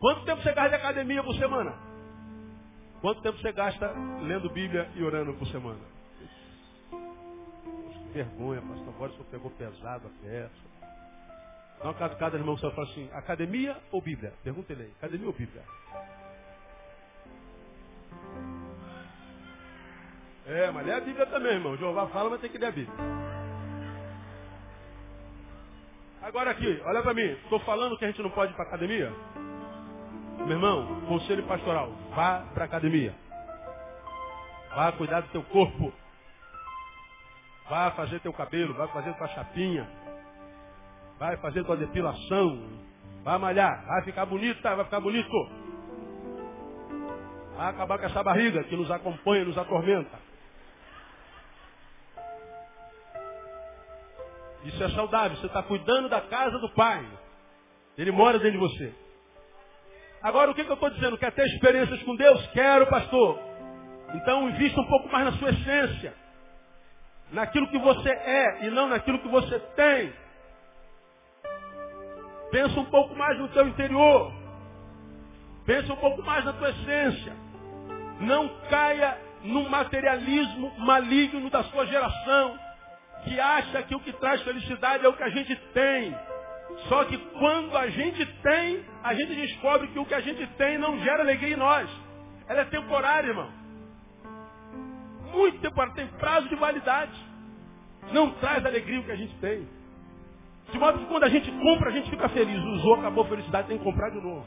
[0.00, 1.74] Quanto tempo você gasta de academia por semana?
[3.00, 3.86] Quanto tempo você gasta
[4.22, 5.80] lendo Bíblia e orando por semana?
[8.12, 8.88] Que vergonha, pastor.
[8.94, 10.74] Agora senhor pegou pesado a peça.
[11.78, 14.32] Então, cada, cada irmão só fala assim, academia ou Bíblia?
[14.42, 15.62] Pergunta ele aí, academia ou Bíblia?
[20.46, 21.76] É, mas lê a Bíblia também, irmão.
[21.76, 23.33] Jeová fala, mas tem que ler a Bíblia.
[26.24, 27.32] Agora aqui, olha para mim.
[27.42, 29.12] Estou falando que a gente não pode ir para academia?
[30.38, 33.14] Meu irmão, conselho pastoral, vá para academia.
[34.74, 35.92] Vá cuidar do teu corpo.
[37.68, 39.86] Vá fazer teu cabelo, vá fazer tua chapinha.
[41.18, 42.70] Vai fazer tua depilação.
[43.22, 45.48] Vai malhar, vai ficar bonita, vai ficar bonito.
[47.54, 50.18] Vai acabar com essa barriga que nos acompanha, nos atormenta.
[54.64, 55.36] Isso é saudável.
[55.36, 57.06] Você está cuidando da casa do Pai.
[57.96, 58.94] Ele mora dentro de você.
[60.22, 61.18] Agora, o que, que eu estou dizendo?
[61.18, 62.46] Quer ter experiências com Deus?
[62.48, 63.38] Quero, pastor.
[64.14, 66.14] Então, invista um pouco mais na sua essência.
[67.30, 70.12] Naquilo que você é e não naquilo que você tem.
[72.50, 74.32] Pensa um pouco mais no teu interior.
[75.66, 77.32] Pensa um pouco mais na tua essência.
[78.20, 82.58] Não caia no materialismo maligno da sua geração
[83.24, 86.14] que acha que o que traz felicidade é o que a gente tem.
[86.88, 90.78] Só que quando a gente tem, a gente descobre que o que a gente tem
[90.78, 91.88] não gera alegria em nós.
[92.48, 93.50] Ela é temporária, irmão.
[95.32, 97.12] Muito temporária, tem prazo de validade.
[98.12, 99.66] Não traz alegria o que a gente tem.
[100.70, 102.62] De modo que quando a gente compra, a gente fica feliz.
[102.62, 104.46] Usou, acabou a felicidade, tem que comprar de novo.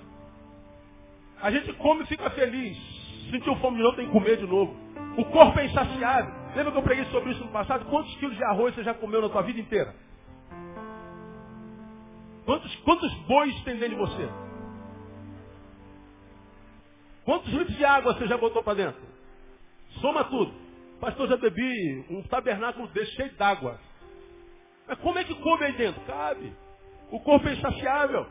[1.42, 2.78] A gente come e fica feliz.
[3.32, 4.76] Sentiu fome de novo, tem que comer de novo.
[5.18, 6.34] O corpo é insaciável.
[6.58, 7.86] Lembra que eu preguei sobre isso no passado?
[7.86, 9.94] Quantos quilos de arroz você já comeu na tua vida inteira?
[12.46, 14.28] Quantos, quantos bois tem dentro de você?
[17.26, 19.00] Quantos litros de água você já botou para dentro?
[20.02, 20.52] Soma tudo.
[21.00, 23.80] Pastor, já bebi um tabernáculo desse cheio d'água.
[24.88, 26.02] Mas como é que come aí dentro?
[26.06, 26.52] Cabe.
[27.12, 28.26] O corpo é insaciável.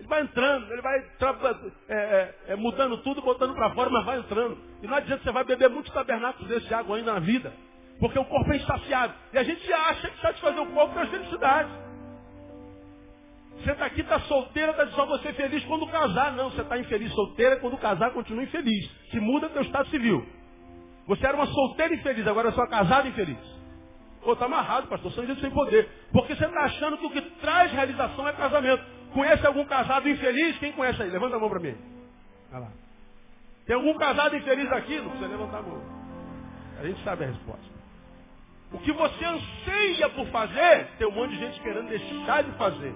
[0.00, 4.18] Ele vai entrando, ele vai é, é, é, mudando tudo, botando para fora, mas vai
[4.18, 4.56] entrando.
[4.82, 7.52] E não adianta você vai beber muitos tabernáculos desse água ainda na vida.
[7.98, 9.14] Porque o corpo é insaciável.
[9.30, 11.68] E a gente acha que satisfazer o corpo é felicidade.
[13.58, 16.32] Você está aqui, está solteira, está só você feliz quando casar.
[16.32, 18.90] Não, você está infeliz solteira, quando casar continua infeliz.
[19.10, 20.26] Se muda teu estado civil.
[21.08, 23.36] Você era uma solteira infeliz, agora é só casada infeliz.
[24.22, 25.90] Pô, está amarrado, pastor, sem sem poder.
[26.10, 28.99] Porque você está achando que o que traz realização é casamento.
[29.12, 30.58] Conhece algum casado infeliz?
[30.58, 31.10] Quem conhece aí?
[31.10, 31.76] Levanta a mão para mim.
[32.52, 32.68] Olha lá.
[33.66, 34.96] Tem algum casado infeliz aqui?
[34.98, 35.82] Não precisa levantar a mão.
[36.80, 37.80] A gente sabe a resposta.
[38.72, 42.94] O que você anseia por fazer, tem um monte de gente querendo deixar de fazer.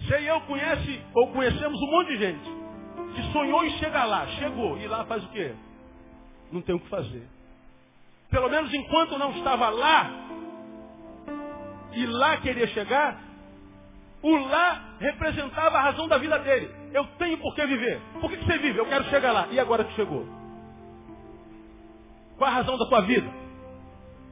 [0.00, 2.56] Você e eu conhece, ou conhecemos um monte de gente
[3.14, 4.26] que sonhou em chegar lá.
[4.26, 4.76] Chegou.
[4.78, 5.54] E lá faz o quê?
[6.52, 7.26] Não tem o que fazer.
[8.30, 10.10] Pelo menos enquanto não estava lá,
[11.92, 13.18] e lá queria chegar,
[14.22, 16.70] o lá representava a razão da vida dele.
[16.92, 18.00] Eu tenho por que viver.
[18.20, 18.78] Por que, que você vive?
[18.78, 19.48] Eu quero chegar lá.
[19.50, 20.26] E agora que chegou?
[22.36, 23.30] Qual a razão da tua vida?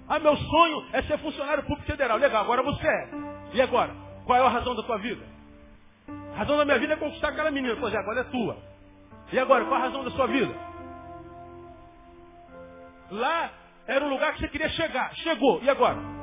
[0.09, 2.19] Ah, meu sonho é ser funcionário público federal.
[2.19, 3.09] Legal, agora você é.
[3.55, 3.95] E agora?
[4.27, 5.23] Qual é a razão da tua vida?
[6.35, 7.77] A razão da minha vida é conquistar aquela menina.
[7.79, 8.57] Pois é, agora é tua.
[9.33, 10.55] E agora, qual a razão da sua vida?
[13.11, 13.51] Lá
[13.87, 15.15] era o lugar que você queria chegar.
[15.17, 15.63] Chegou.
[15.63, 16.14] E agora?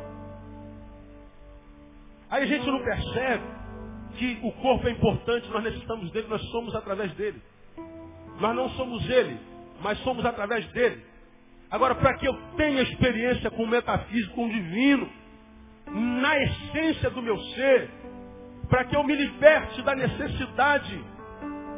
[2.31, 3.43] Aí a gente não percebe
[4.17, 7.41] que o corpo é importante, nós necessitamos dele, nós somos através dele.
[8.39, 9.37] Nós não somos ele,
[9.81, 11.03] mas somos através dele.
[11.69, 15.09] Agora, para que eu tenha experiência com o metafísico, com o divino,
[15.87, 17.89] na essência do meu ser,
[18.69, 21.03] para que eu me liberte da necessidade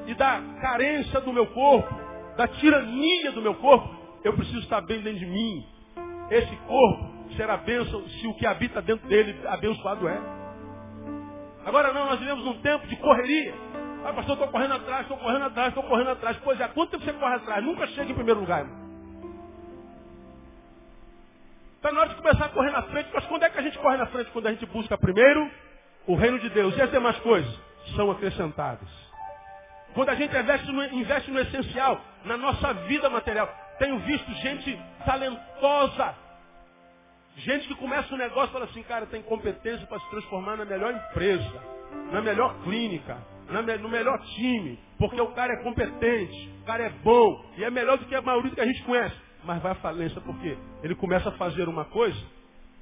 [0.06, 1.93] e da carência do meu corpo,
[2.38, 3.89] da tirania do meu corpo,
[4.24, 5.66] eu preciso estar bem dentro de mim.
[6.30, 10.42] Esse corpo será bênção se o que habita dentro dele abençoado é.
[11.66, 13.53] Agora não, nós vivemos num tempo de correria.
[14.05, 16.38] Ah, pastor, estou correndo atrás, estou correndo atrás, estou correndo atrás.
[16.43, 17.64] Pois é, quanto tempo você corre atrás?
[17.64, 18.66] Nunca chega em primeiro lugar.
[21.78, 23.78] Está na hora de começar a correr na frente, mas quando é que a gente
[23.80, 24.32] corre na frente?
[24.32, 25.49] Quando a gente busca primeiro
[26.07, 26.76] o reino de Deus.
[26.78, 27.59] E as demais coisas
[27.95, 28.88] são acrescentadas.
[29.93, 33.47] Quando a gente investe no, investe no essencial, na nossa vida material.
[33.80, 36.16] Tenho visto gente talentosa,
[37.38, 40.65] Gente que começa um negócio e fala assim, cara, tem competência para se transformar na
[40.65, 41.63] melhor empresa,
[42.11, 43.17] na melhor clínica,
[43.81, 47.97] no melhor time, porque o cara é competente, o cara é bom, e é melhor
[47.97, 49.15] do que a maioria que a gente conhece.
[49.43, 52.19] Mas vai à falência porque ele começa a fazer uma coisa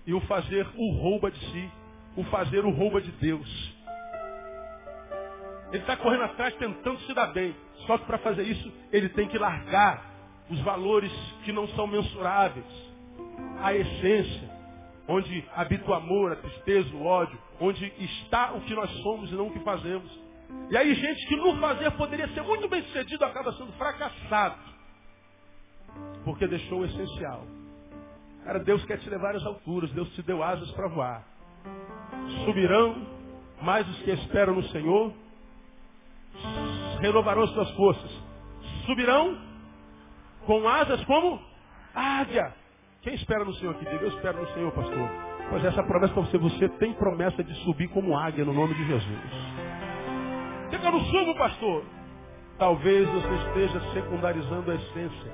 [0.06, 1.72] e o fazer o rouba de si,
[2.18, 3.82] o fazer o rouba de Deus.
[5.72, 7.56] Ele está correndo atrás tentando se dar bem.
[7.88, 10.06] Só que para fazer isso, ele tem que largar
[10.50, 11.12] os valores
[11.46, 12.91] que não são mensuráveis
[13.62, 14.50] a essência,
[15.08, 19.36] onde habita o amor, a tristeza, o ódio, onde está o que nós somos e
[19.36, 20.10] não o que fazemos.
[20.70, 24.58] E aí gente que no fazer poderia ser muito bem sucedido acaba sendo fracassado.
[26.24, 27.46] Porque deixou o essencial.
[28.44, 31.24] Cara, Deus quer te levar às alturas, Deus te deu asas para voar.
[32.46, 33.06] Subirão
[33.62, 35.14] mais os que esperam no Senhor,
[37.00, 38.12] renovarão suas forças.
[38.86, 39.38] Subirão
[40.46, 41.40] com asas como
[41.94, 42.61] águia.
[43.02, 43.84] Quem espera no Senhor aqui?
[43.86, 45.10] Diga, eu espero no Senhor, pastor.
[45.50, 48.86] Pois essa promessa para você, você tem promessa de subir como águia no nome de
[48.86, 49.20] Jesus.
[50.70, 51.84] Diga, eu não subo, pastor.
[52.60, 55.32] Talvez você esteja secundarizando a essência.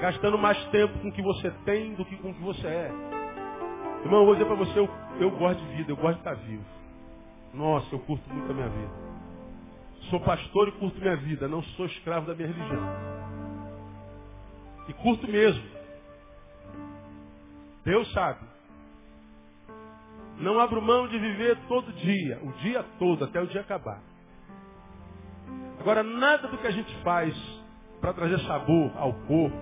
[0.00, 2.90] Gastando mais tempo com o que você tem do que com o que você é.
[4.04, 4.88] Irmão, eu vou dizer para você, eu,
[5.20, 6.64] eu gosto de vida, eu gosto de estar vivo.
[7.54, 8.92] Nossa, eu curto muito a minha vida.
[10.10, 12.82] Sou pastor e curto minha vida, não sou escravo da minha religião.
[14.88, 15.77] E curto mesmo.
[17.88, 18.40] Deus sabe.
[20.38, 24.02] Não abro mão de viver todo dia, o dia todo, até o dia acabar.
[25.80, 27.34] Agora, nada do que a gente faz
[27.98, 29.56] para trazer sabor ao corpo,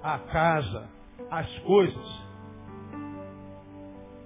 [0.00, 0.88] à casa,
[1.28, 2.24] às coisas,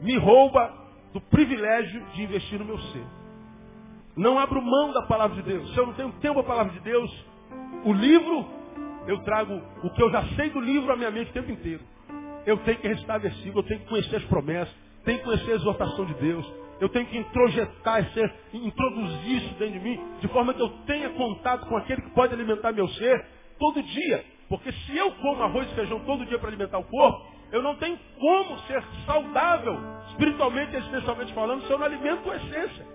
[0.03, 0.71] me rouba
[1.15, 3.07] do privilégio de investir no meu ser.
[4.19, 5.73] Não abro mão da palavra de Deus.
[5.73, 7.25] Se eu não tenho tempo a palavra de Deus,
[7.87, 8.47] o livro,
[9.07, 11.83] eu trago o que eu já sei do livro à minha mente o tempo inteiro.
[12.49, 12.89] Eu tenho que
[13.19, 14.75] versículo, eu tenho que conhecer as promessas,
[15.05, 16.51] tenho que conhecer a exortação de Deus.
[16.81, 18.09] Eu tenho que introjetar,
[18.55, 22.33] introduzir isso dentro de mim, de forma que eu tenha contato com aquele que pode
[22.33, 23.23] alimentar meu ser
[23.59, 24.25] todo dia.
[24.49, 27.77] Porque se eu como arroz e feijão todo dia para alimentar o corpo, eu não
[27.77, 29.79] tenho como ser saudável,
[30.13, 32.87] espiritualmente e existencialmente falando, se eu não alimento a essência.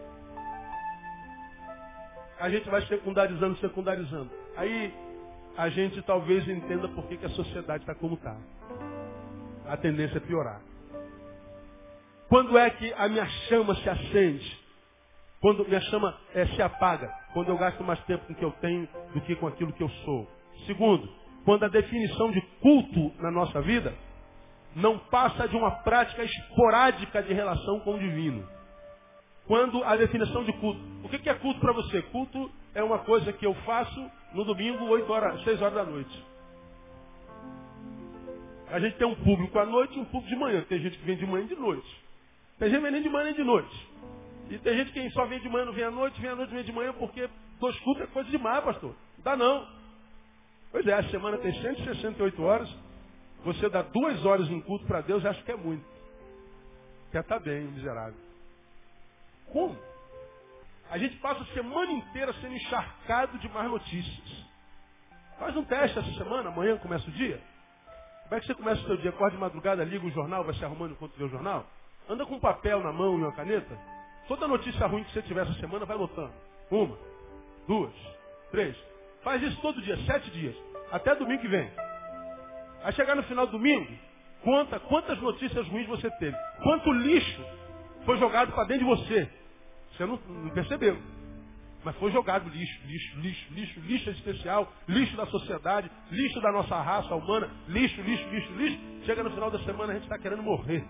[2.40, 4.32] A gente vai secundarizando, secundarizando.
[4.58, 4.92] Aí
[5.56, 8.36] a gente talvez entenda por que, que a sociedade está como está
[9.68, 10.62] a tendência é piorar.
[12.30, 14.60] Quando é que a minha chama se acende?
[15.40, 17.14] Quando minha chama é, se apaga?
[17.34, 19.84] Quando eu gasto mais tempo com o que eu tenho do que com aquilo que
[19.84, 20.28] eu sou.
[20.66, 21.08] Segundo,
[21.46, 23.94] quando a definição de culto na nossa vida
[24.76, 28.48] não passa de uma prática esporádica de relação com o divino.
[29.46, 30.80] Quando a definição de culto.
[31.04, 32.02] O que é culto para você?
[32.04, 36.26] Culto é uma coisa que eu faço no domingo, 8 horas, 6 horas da noite.
[38.74, 40.66] A gente tem um público à noite e um público de manhã.
[40.68, 42.04] Tem gente que vem de manhã e de noite.
[42.58, 43.88] Tem gente que vem nem de manhã nem de noite.
[44.50, 46.52] E tem gente que só vem de manhã não vem à noite, vem à noite
[46.52, 48.96] vem de manhã porque dois cultos é coisa demais, pastor.
[49.20, 49.68] Dá não.
[50.72, 52.76] Pois é, a semana tem 168 horas.
[53.46, 55.86] Você dá duas horas em culto para Deus, acho que é muito.
[57.12, 58.20] Quer estar tá bem, miserável.
[59.52, 59.78] Como?
[60.90, 64.46] A gente passa a semana inteira sendo encharcado de más notícias.
[65.38, 67.53] Faz um teste essa semana, amanhã começa o dia.
[68.24, 69.10] Como é que você começa o seu dia?
[69.10, 71.66] Acorda de madrugada, liga o jornal, vai se arrumando enquanto vê o jornal?
[72.10, 73.78] Anda com um papel na mão e uma caneta.
[74.28, 76.34] Toda notícia ruim que você tiver essa semana, vai lotando.
[76.72, 76.98] Uma,
[77.68, 77.94] duas,
[78.52, 78.76] três.
[79.24, 80.56] Faz isso todo dia, sete dias.
[80.92, 81.72] Até domingo que vem.
[82.84, 83.92] Aí chegar no final do domingo,
[84.44, 86.36] conta quantas notícias ruins você teve.
[86.62, 87.46] Quanto lixo
[88.06, 89.30] foi jogado para dentro de você.
[89.92, 90.98] Você não, não percebeu.
[91.84, 96.80] Mas foi jogado lixo, lixo, lixo, lixo, lixo especial, lixo da sociedade, lixo da nossa
[96.80, 98.80] raça humana, lixo, lixo, lixo, lixo.
[99.06, 100.86] Chega no final da semana a gente está querendo morrer.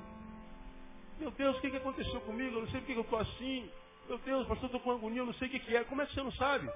[1.19, 2.57] Meu Deus, o que, que aconteceu comigo?
[2.57, 3.69] Eu não sei por que eu estou assim.
[4.07, 5.83] Meu Deus, pastor, estou com agonia, eu não sei o que, que é.
[5.83, 6.69] Como é que você não sabe?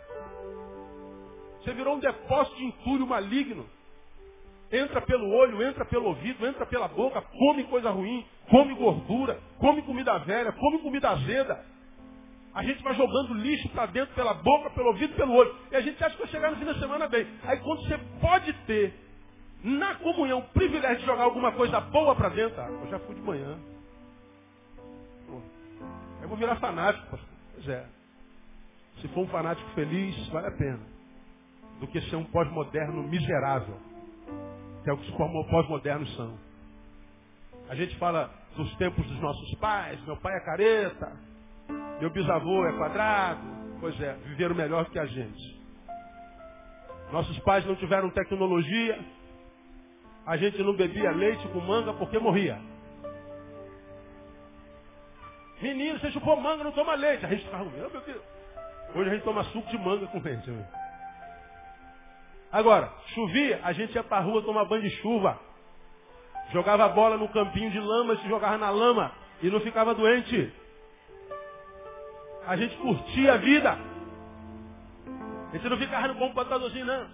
[1.62, 3.70] Você virou um depósito de entulho maligno.
[4.72, 9.82] Entra pelo olho, entra pelo ouvido, entra pela boca, come coisa ruim, come gordura, come
[9.82, 11.66] comida velha, come comida azeda.
[12.58, 15.56] A gente vai jogando lixo para dentro pela boca, pelo ouvido, pelo olho.
[15.72, 17.28] E a gente acha que vai chegar no fim da semana bem.
[17.44, 18.96] Aí quando você pode ter
[19.64, 23.14] na comunhão o privilégio de jogar alguma coisa boa para dentro, ah, eu já fui
[23.14, 23.60] de manhã.
[26.20, 27.30] Eu vou virar fanático, pastor.
[27.54, 27.86] Pois é.
[29.02, 30.80] Se for um fanático feliz, vale a pena.
[31.80, 33.78] Do que ser um pós-moderno miserável.
[34.84, 36.36] Que é o que os pós-modernos são.
[37.70, 41.37] A gente fala dos tempos dos nossos pais, meu pai é careta,
[42.00, 43.42] meu bisavô é quadrado.
[43.80, 45.58] Pois é, viveram melhor que a gente.
[47.12, 49.00] Nossos pais não tiveram tecnologia.
[50.26, 52.60] A gente não bebia leite com manga porque morria.
[55.62, 57.26] Menino, você chupou manga, não toma leite.
[57.26, 58.22] A gente ficava, meu Deus.
[58.94, 60.52] Hoje a gente toma suco de manga com leite.
[62.52, 65.40] Agora, chovia, a gente ia pra rua tomar banho de chuva.
[66.52, 69.12] Jogava bola no campinho de lama, se jogava na lama
[69.42, 70.54] e não ficava doente.
[72.48, 73.78] A gente curtia a vida.
[75.50, 77.10] A gente não ficava no bom computadorzinho, não.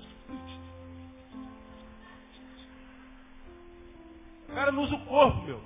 [4.48, 5.62] O cara não usa o corpo, meu.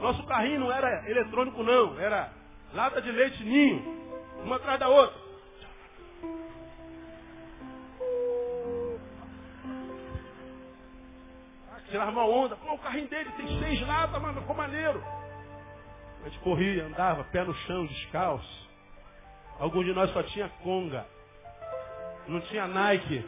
[0.00, 1.96] Nosso carrinho não era eletrônico, não.
[2.00, 2.32] Era
[2.74, 3.84] lata de leite ninho,
[4.42, 5.28] uma atrás da outra.
[11.88, 12.56] Tirava uma onda.
[12.56, 15.02] Pô, o carrinho dele tem seis latas, mano, ficou maneiro.
[16.22, 18.68] A gente corria, andava, pé no chão, descalço.
[19.58, 21.06] Alguns de nós só tinha conga.
[22.26, 23.24] Não tinha Nike.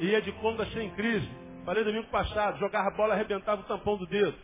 [0.00, 1.28] Ia de conga sem crise.
[1.64, 4.36] Falei domingo passado, jogava bola, arrebentava o tampão do dedo.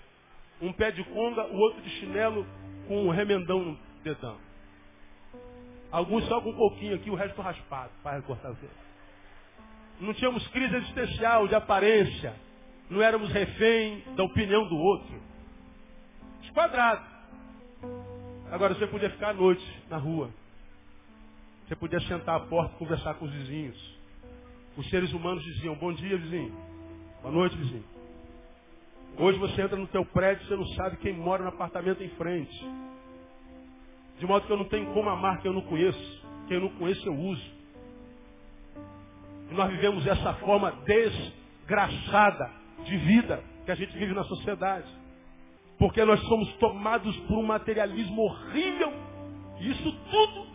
[0.61, 2.47] Um pé de conga, o outro de chinelo
[2.89, 4.39] com um remendão no dedão.
[5.91, 8.73] Alguns só com um pouquinho aqui, o resto raspado, para recortar o dedo.
[10.01, 12.35] Não tínhamos crise existencial de aparência.
[12.89, 15.23] Não éramos refém da opinião do outro.
[16.43, 17.05] Esquadrado.
[18.51, 20.29] Agora você podia ficar à noite na rua.
[21.67, 23.99] Você podia sentar à porta e conversar com os vizinhos.
[24.77, 26.53] Os seres humanos diziam, bom dia, vizinho.
[27.23, 27.85] Boa noite, vizinho.
[29.17, 32.09] Hoje você entra no teu prédio e você não sabe quem mora no apartamento em
[32.11, 32.59] frente.
[34.19, 36.27] De modo que eu não tenho como amar quem eu não conheço.
[36.49, 37.51] Quem eu não conheço eu uso.
[39.51, 42.51] E nós vivemos essa forma desgraçada
[42.85, 45.00] de vida que a gente vive na sociedade.
[45.81, 48.93] Porque nós somos tomados por um materialismo horrível.
[49.59, 50.47] Isso tudo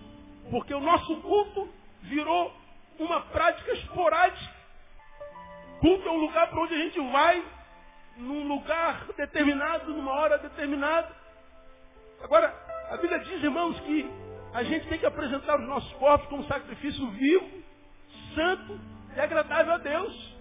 [0.51, 1.67] porque o nosso culto
[2.03, 2.53] virou
[2.99, 4.53] uma prática esporádica.
[5.81, 7.43] Culto é um lugar para onde a gente vai
[8.17, 11.11] num lugar determinado, numa hora determinada.
[12.21, 12.53] Agora,
[12.91, 14.09] a Bíblia diz, irmãos, que
[14.53, 17.49] a gente tem que apresentar os nossos corpos como sacrifício vivo,
[18.35, 18.79] santo
[19.15, 20.34] e agradável a Deus.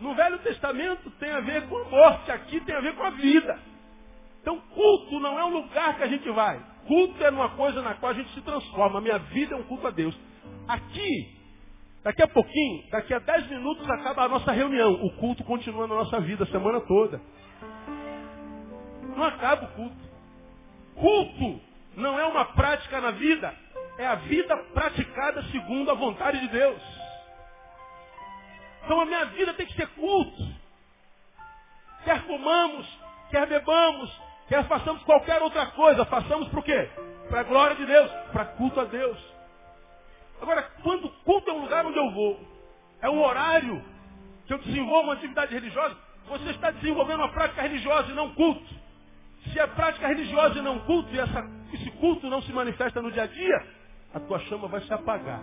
[0.00, 3.10] No Velho Testamento tem a ver com a morte, aqui tem a ver com a
[3.10, 3.58] vida.
[4.42, 6.60] Então, culto não é um lugar que a gente vai.
[6.86, 8.98] Culto é uma coisa na qual a gente se transforma.
[8.98, 10.14] A minha vida é um culto a Deus.
[10.68, 11.34] Aqui,
[12.04, 14.92] Daqui a pouquinho, daqui a dez minutos acaba a nossa reunião.
[14.92, 17.18] O culto continua na nossa vida a semana toda.
[19.16, 20.04] Não acaba o culto.
[20.94, 21.60] Culto
[21.96, 23.54] não é uma prática na vida,
[23.96, 26.82] é a vida praticada segundo a vontade de Deus.
[28.84, 30.54] Então a minha vida tem que ser culto.
[32.04, 32.86] Quer comamos,
[33.30, 36.90] quer bebamos, quer façamos qualquer outra coisa, façamos o quê?
[37.28, 39.18] Para a glória de Deus, para culto a Deus.
[40.40, 42.40] Agora, quando culto é um lugar onde eu vou,
[43.00, 43.82] é um horário
[44.46, 45.96] que eu desenvolvo uma atividade religiosa,
[46.28, 48.74] você está desenvolvendo uma prática religiosa e não culto.
[49.50, 53.10] Se é prática religiosa e não culto, e essa, esse culto não se manifesta no
[53.10, 53.66] dia a dia,
[54.12, 55.42] a tua chama vai se apagar.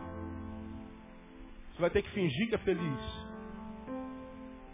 [1.79, 3.20] vai ter que fingir que é feliz.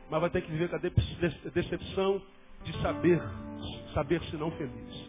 [0.09, 2.21] Mas vai ter que viver com a decepção
[2.63, 3.21] de saber,
[3.93, 5.07] saber se não feliz.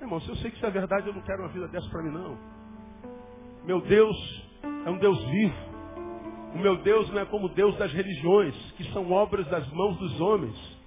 [0.00, 2.02] Irmão, se eu sei que isso é verdade, eu não quero uma vida dessa para
[2.02, 2.38] mim, não.
[3.64, 4.16] Meu Deus
[4.86, 5.68] é um Deus vivo.
[6.54, 9.98] O meu Deus não é como o Deus das religiões, que são obras das mãos
[9.98, 10.78] dos homens.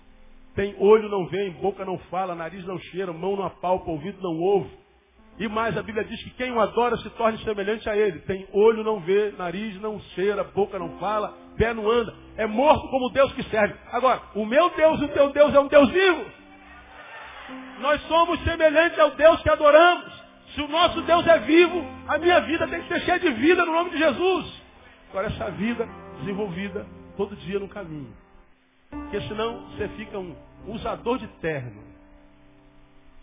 [0.56, 4.40] Tem olho não vê, boca não fala, nariz não cheira, mão não apalpa, ouvido não
[4.40, 4.70] ouve.
[5.38, 8.20] E mais, a Bíblia diz que quem o adora se torne semelhante a ele.
[8.22, 12.14] Tem olho não vê, nariz não cheira, boca não fala, pé não anda.
[12.38, 13.76] É morto como Deus que serve.
[13.92, 16.26] Agora, o meu Deus e o teu Deus é um Deus vivo.
[17.80, 20.22] Nós somos semelhantes ao Deus que adoramos.
[20.54, 23.66] Se o nosso Deus é vivo, a minha vida tem que ser cheia de vida
[23.66, 24.62] no nome de Jesus.
[25.10, 25.88] Agora, essa vida
[26.20, 26.86] desenvolvida
[27.18, 28.14] todo dia no caminho.
[28.90, 30.36] Porque senão você fica um
[30.68, 31.82] usador de terno.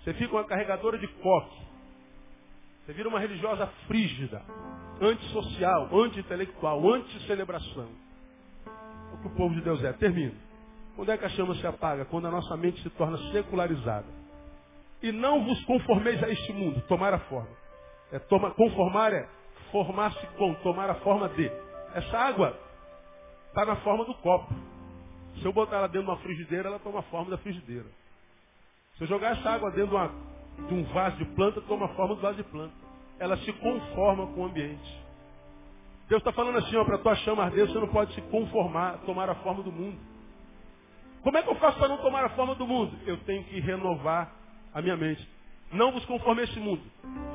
[0.03, 1.59] Você fica uma carregadora de coque.
[2.85, 4.43] Você vira uma religiosa frígida,
[5.01, 7.89] antissocial, anti-intelectual, anti-celebração.
[9.15, 9.93] O que o povo de Deus é.
[9.93, 10.35] Termino.
[10.97, 12.05] Quando é que a chama se apaga?
[12.07, 14.07] Quando a nossa mente se torna secularizada.
[15.03, 17.57] E não vos conformeis a este mundo, tomar a forma.
[18.11, 19.29] É, toma, conformar é
[19.71, 21.51] formar-se com, tomar a forma de.
[21.95, 22.59] Essa água
[23.49, 24.53] está na forma do copo.
[25.41, 27.87] Se eu botar ela dentro de uma frigideira, ela toma a forma da frigideira.
[28.97, 30.11] Se eu jogar essa água dentro de, uma,
[30.67, 32.75] de um vaso de planta, toma a forma do vaso de planta.
[33.19, 35.08] Ela se conforma com o ambiente.
[36.09, 39.35] Deus está falando assim, para tua chama arder, você não pode se conformar, tomar a
[39.37, 39.99] forma do mundo.
[41.23, 42.97] Como é que eu faço para não tomar a forma do mundo?
[43.07, 44.33] Eu tenho que renovar
[44.73, 45.29] a minha mente.
[45.71, 46.81] Não vos conforme esse mundo,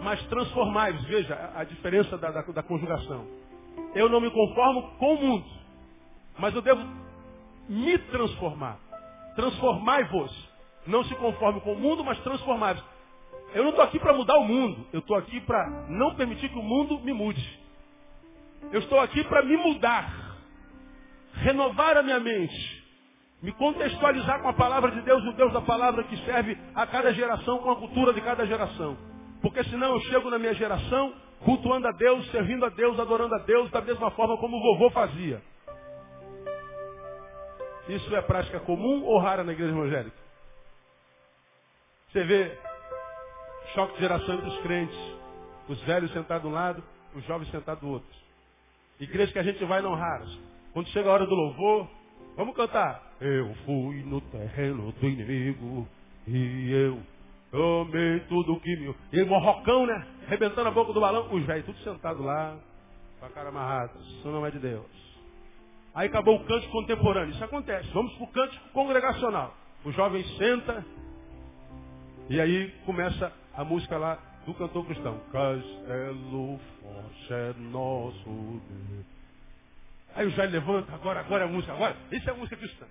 [0.02, 1.04] mas transformai-vos.
[1.04, 3.28] Veja a diferença da, da, da conjugação.
[3.94, 5.46] Eu não me conformo com o mundo,
[6.40, 6.82] mas eu devo
[7.70, 8.80] me transformar.
[9.36, 10.52] Transformai-vos.
[10.88, 12.84] Não se conforme com o mundo, mas transformai-vos.
[13.54, 14.88] Eu não estou aqui para mudar o mundo.
[14.92, 17.63] Eu estou aqui para não permitir que o mundo me mude.
[18.72, 20.38] Eu estou aqui para me mudar.
[21.34, 22.84] Renovar a minha mente.
[23.42, 27.14] Me contextualizar com a palavra de Deus, o Deus da palavra que serve a cada
[27.14, 28.98] geração com a cultura de cada geração.
[29.42, 33.40] Porque senão eu chego na minha geração cultuando a Deus, servindo a Deus, adorando a
[33.40, 35.42] Deus da mesma forma como o vovô fazia.
[37.90, 40.18] Isso é prática comum ou rara na igreja evangélica?
[42.12, 42.58] Você vê
[43.74, 44.98] choque de geração entre os crentes.
[45.68, 46.84] Os velhos sentados de um lado,
[47.16, 48.23] os jovens sentados do outro.
[49.00, 50.30] Igreja que a gente vai não raras.
[50.74, 51.88] Quando chega a hora do louvor,
[52.36, 53.14] vamos cantar.
[53.20, 55.88] Eu fui no terreno do inimigo
[56.28, 57.00] e eu
[57.52, 58.96] tomei tudo que me...
[59.12, 60.08] E morrocão, né?
[60.28, 62.58] Rebentando a boca do balão, os velhos tudo sentados lá,
[63.20, 63.94] com a cara amarrada.
[64.00, 64.86] Isso não é de Deus.
[65.94, 67.34] Aí acabou o cântico contemporâneo.
[67.34, 67.88] Isso acontece.
[67.94, 69.54] Vamos para o cântico congregacional.
[69.86, 70.84] O jovem senta
[72.30, 75.20] e aí começa a música lá do cantor cristão.
[75.32, 76.60] Castelo
[76.94, 79.06] forte é nosso Deus.
[80.16, 82.86] Aí o jovem levanta, agora, agora é a música, agora, isso é música cristã.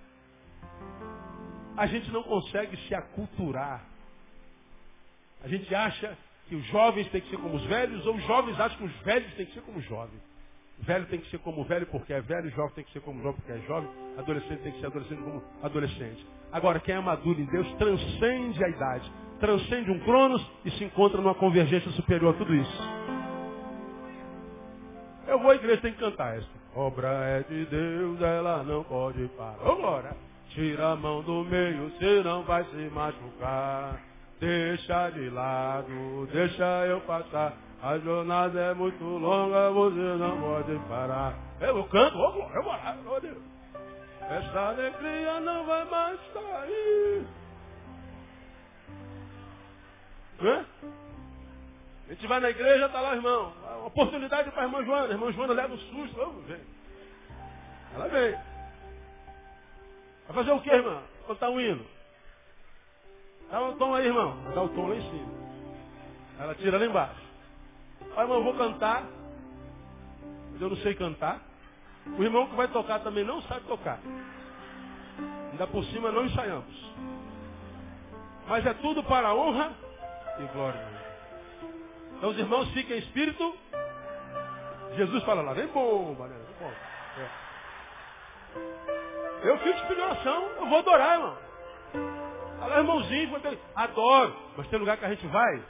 [1.77, 3.85] A gente não consegue se aculturar.
[5.43, 8.59] A gente acha que os jovens têm que ser como os velhos, ou os jovens
[8.59, 10.21] acham que os velhos têm que ser como os jovens.
[10.79, 13.39] Velho tem que ser como velho porque é velho, jovem tem que ser como jovem
[13.39, 16.27] porque é jovem, adolescente tem que ser adolescente como adolescente.
[16.51, 21.21] Agora, quem é maduro em Deus transcende a idade, transcende um cronos e se encontra
[21.21, 22.83] numa convergência superior a tudo isso.
[25.33, 26.47] Eu vou à igreja, tem que cantar essa.
[26.75, 29.57] Obra é de Deus, ela não pode parar.
[29.65, 30.15] Agora,
[30.49, 33.99] tira a mão do meio, você não vai se machucar.
[34.39, 37.57] Deixa de lado, deixa eu passar.
[37.81, 41.33] A jornada é muito longa, você não pode parar.
[41.59, 43.43] Eu canto, ô glória, eu vou Deus.
[44.21, 47.25] Essa alegria não vai mais sair.
[50.43, 50.65] Hã?
[52.07, 53.51] A gente vai na igreja, está lá, irmão.
[53.85, 55.07] Oportunidade para a irmã Joana.
[55.07, 56.15] A irmã Joana leva um susto.
[56.15, 56.61] Vamos ver.
[57.95, 58.31] Ela vem.
[60.27, 61.01] Vai fazer o que, irmã?
[61.27, 61.85] Cantar um hino.
[63.49, 64.35] Dá um tom aí, irmão.
[64.53, 65.31] Dá o tom lá em cima.
[66.39, 67.21] Ela tira lá embaixo.
[68.15, 69.03] Ah, irmão, eu vou cantar.
[70.51, 71.41] Mas eu não sei cantar.
[72.17, 73.99] O irmão que vai tocar também não sabe tocar.
[75.51, 76.93] Ainda por cima não ensaiamos.
[78.47, 79.71] Mas é tudo para a honra
[80.39, 81.02] e glória.
[82.23, 83.53] Então os irmãos fiquem em espírito.
[84.95, 86.71] Jesus fala lá, vem bom, vem bom.
[87.17, 87.29] É.
[89.49, 91.37] Eu fico de oração, eu vou adorar, irmão.
[92.59, 93.29] Fala, irmãozinho,
[93.75, 94.37] adoro.
[94.55, 95.65] Mas tem lugar que a gente vai,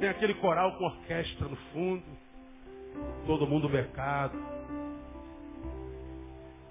[0.00, 2.06] tem aquele coral com orquestra no fundo.
[3.26, 4.42] Todo mundo becado.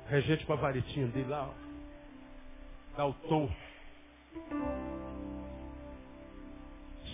[0.08, 1.50] Regente com a varetinha dele lá.
[1.50, 1.54] Ó.
[2.98, 3.48] Dá o tom.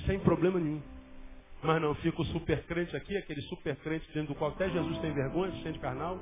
[0.05, 0.98] Sem problema nenhum.
[1.61, 4.97] Mas não, fica o super crente aqui, aquele super crente dentro do qual até Jesus
[4.99, 6.17] tem vergonha, se sente carnal.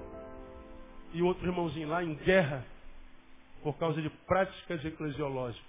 [1.13, 2.65] E outro irmãozinho lá em guerra
[3.61, 5.65] por causa de práticas eclesiológicas.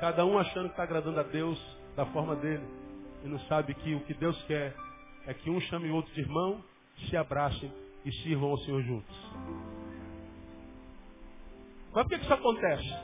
[0.00, 1.58] Cada um achando que está agradando a Deus
[1.96, 2.64] da forma dele.
[3.24, 4.74] E não sabe que o que Deus quer
[5.26, 6.62] é que um chame o outro de irmão,
[7.08, 7.72] se abracem
[8.04, 9.16] e sirvam ao Senhor juntos.
[11.94, 12.94] Mas por que isso acontece?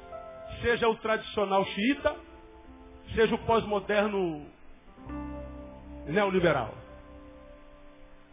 [0.62, 2.16] Seja o tradicional xiita,
[3.14, 4.44] seja o pós-moderno
[6.08, 6.74] neoliberal.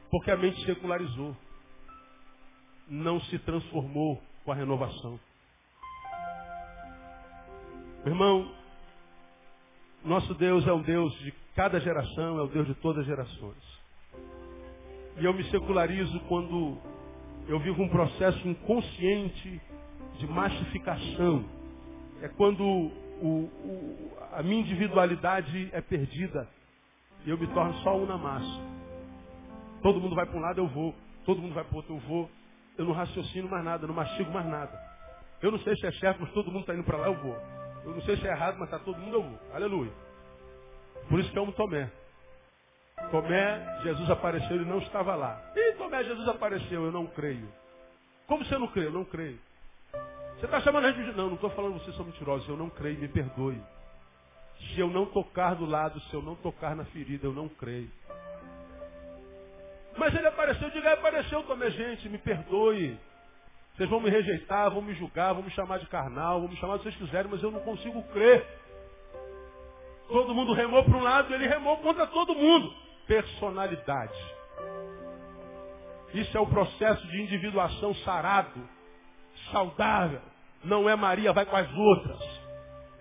[0.09, 1.35] Porque a mente secularizou.
[2.87, 5.19] Não se transformou com a renovação.
[8.05, 8.51] Irmão,
[10.03, 13.75] nosso Deus é um Deus de cada geração, é o Deus de todas as gerações.
[15.17, 16.77] E eu me secularizo quando
[17.47, 19.61] eu vivo um processo inconsciente
[20.19, 21.43] de massificação.
[22.21, 26.47] É quando o, o, a minha individualidade é perdida
[27.25, 28.61] e eu me torno só um na massa.
[29.81, 30.95] Todo mundo vai para um lado, eu vou.
[31.25, 32.29] Todo mundo vai para o outro, eu vou.
[32.77, 34.79] Eu não raciocino mais nada, não mastigo mais nada.
[35.41, 37.35] Eu não sei se é chefe, mas todo mundo está indo para lá, eu vou.
[37.83, 39.39] Eu não sei se é errado, mas está todo mundo, eu vou.
[39.53, 39.91] Aleluia.
[41.09, 41.91] Por isso que eu amo Tomé.
[43.11, 45.41] Tomé, Jesus apareceu, ele não estava lá.
[45.55, 47.47] E Tomé, Jesus apareceu, eu não creio.
[48.27, 48.87] Como você não crê?
[48.87, 49.39] Eu não creio.
[50.37, 51.17] Você está chamando a gente de...
[51.17, 52.47] Não, não estou falando vocês são mentirosos.
[52.49, 53.61] Eu não creio, me perdoe.
[54.59, 57.89] Se eu não tocar do lado, se eu não tocar na ferida, eu não creio.
[59.97, 62.97] Mas ele apareceu, diga, apareceu Tomé, gente, me perdoe.
[63.75, 66.77] Vocês vão me rejeitar, vão me julgar, vão me chamar de carnal, vão me chamar
[66.77, 68.45] do que vocês quiserem, mas eu não consigo crer.
[70.07, 72.73] Todo mundo remou para um lado, ele remou contra todo mundo.
[73.07, 74.35] Personalidade.
[76.13, 78.69] Isso é o processo de individuação sarado,
[79.51, 80.21] saudável.
[80.63, 82.34] Não é Maria, vai com as outras.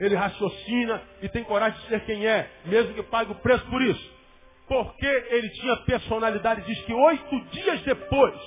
[0.05, 3.81] Ele raciocina e tem coragem de ser quem é, mesmo que pague o preço por
[3.81, 4.15] isso.
[4.69, 8.39] Porque ele tinha personalidade, diz que oito dias depois,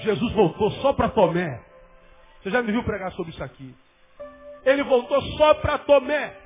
[0.00, 1.62] Jesus voltou só para Tomé.
[2.42, 3.74] Você já me viu pregar sobre isso aqui?
[4.64, 6.36] Ele voltou só para Tomé.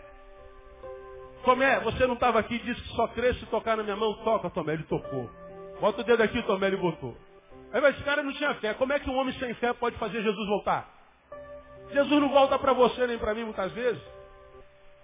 [1.45, 4.15] Tomé, você não estava aqui e disse que só cresce tocar na minha mão?
[4.23, 4.75] Toca, Tomé.
[4.75, 5.29] Ele tocou.
[5.81, 7.17] Bota o dedo aqui, Tomé, ele botou.
[7.73, 8.73] Aí, mas esse cara não tinha fé.
[8.75, 11.02] Como é que um homem sem fé pode fazer Jesus voltar?
[11.93, 14.03] Jesus não volta para você nem para mim muitas vezes.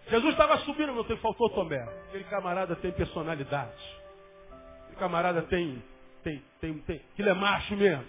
[0.08, 1.82] Jesus estava subindo, não tem, faltou Tomé.
[2.08, 4.00] Aquele camarada tem personalidade.
[4.84, 5.82] Aquele camarada tem,
[6.22, 8.04] tem, tem, tem, ele é macho mesmo.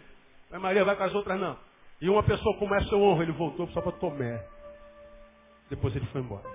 [0.50, 1.58] Mas Maria vai com as outras não.
[2.02, 4.46] E uma pessoa como essa eu honro, ele voltou só para Tomé.
[5.70, 6.48] Depois ele foi embora.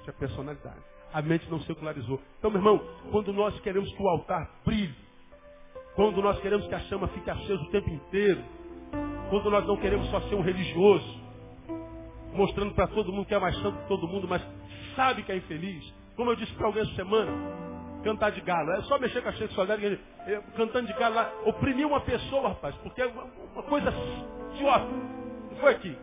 [0.00, 0.80] Isso é personalidade.
[1.12, 2.20] A mente não secularizou.
[2.38, 4.94] Então, meu irmão, quando nós queremos que o altar brilhe,
[5.94, 8.42] quando nós queremos que a chama fique acesa o tempo inteiro,
[9.30, 11.20] quando nós não queremos só ser um religioso,
[12.34, 14.42] mostrando para todo mundo que é mais santo que todo mundo, mas
[14.96, 15.92] sabe que é infeliz.
[16.16, 17.32] Como eu disse para alguém essa semana,
[18.02, 18.70] cantar de galo.
[18.72, 20.00] É só mexer com a sexualidade,
[20.56, 23.92] cantando de galo lá, oprimir uma pessoa, rapaz, porque é uma, coisa
[24.54, 24.86] idiota.
[25.60, 25.96] Foi aqui.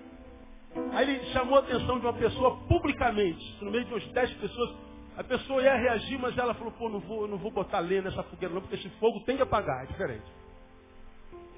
[0.94, 4.76] Aí ele chamou a atenção de uma pessoa publicamente, no meio de umas dez pessoas.
[5.18, 8.22] A pessoa ia reagir, mas ela falou, pô, não vou, não vou botar lenha nessa
[8.24, 10.26] fogueira não, porque esse fogo tem que apagar, é diferente.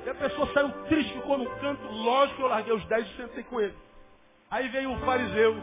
[0.05, 3.43] E a pessoa saiu triste, ficou no canto, lógico eu larguei os dez e sentei
[3.43, 3.75] com ele.
[4.49, 5.55] Aí veio o fariseu.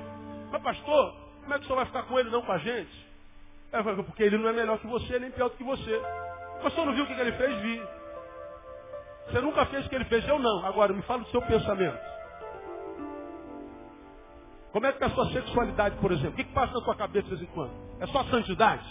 [0.51, 3.07] Mas pastor, como é que o senhor vai ficar com ele não com a gente?
[3.73, 5.97] Eu falei, porque ele não é melhor que você, nem pior do que você.
[6.59, 7.61] O pastor não viu o que ele fez?
[7.63, 7.83] Vi.
[9.27, 10.27] Você nunca fez o que ele fez?
[10.29, 10.65] Eu não.
[10.65, 11.99] Agora, me fala do seu pensamento.
[14.73, 16.33] Como é que está a sua sexualidade, por exemplo?
[16.33, 17.73] O que, que passa na sua cabeça de vez em quando?
[17.99, 18.87] É só santidade?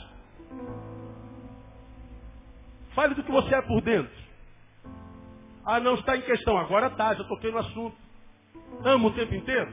[2.94, 4.25] Fale do que você é por dentro.
[5.66, 6.58] Ah, não está em questão.
[6.58, 7.96] Agora tá, já toquei no assunto.
[8.84, 9.72] Ama o tempo inteiro?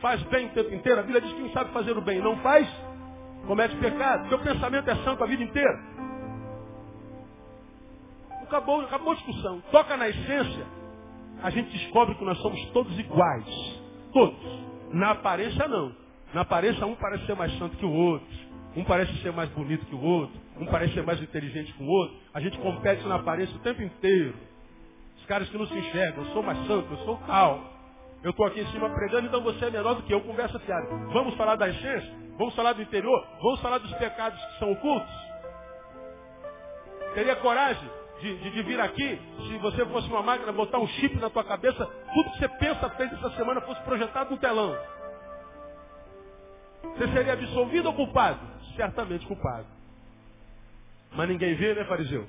[0.00, 1.00] Faz bem o tempo inteiro?
[1.00, 2.66] A Bíblia diz que quem sabe fazer o bem não faz,
[3.46, 4.28] comete pecado.
[4.28, 5.78] Seu pensamento é santo a vida inteira.
[8.42, 9.60] Acabou, acabou a discussão.
[9.70, 10.66] Toca na essência,
[11.42, 13.80] a gente descobre que nós somos todos iguais.
[14.12, 14.38] Todos.
[14.92, 15.94] Na aparência não.
[16.32, 18.26] Na aparência um parece ser mais santo que o outro.
[18.74, 20.40] Um parece ser mais bonito que o outro.
[20.58, 22.16] Um parece ser mais inteligente que o outro.
[22.32, 24.34] A gente compete na aparência o tempo inteiro.
[25.30, 27.62] Caras que não se enxergam, eu sou mais santo, eu sou tal.
[28.20, 30.88] Eu estou aqui em cima pregando, então você é menor do que eu, conversa fiada.
[31.12, 32.12] Vamos falar da essência?
[32.36, 33.24] Vamos falar do interior?
[33.40, 35.08] Vamos falar dos pecados que são ocultos?
[37.14, 37.88] Teria coragem
[38.20, 41.44] de, de, de, vir aqui, se você fosse uma máquina, botar um chip na tua
[41.44, 44.76] cabeça, tudo que você pensa, fez essa semana fosse projetado no telão.
[46.82, 48.40] Você seria absolvido ou culpado?
[48.74, 49.66] Certamente culpado.
[51.12, 52.26] Mas ninguém vê, né, fariseu?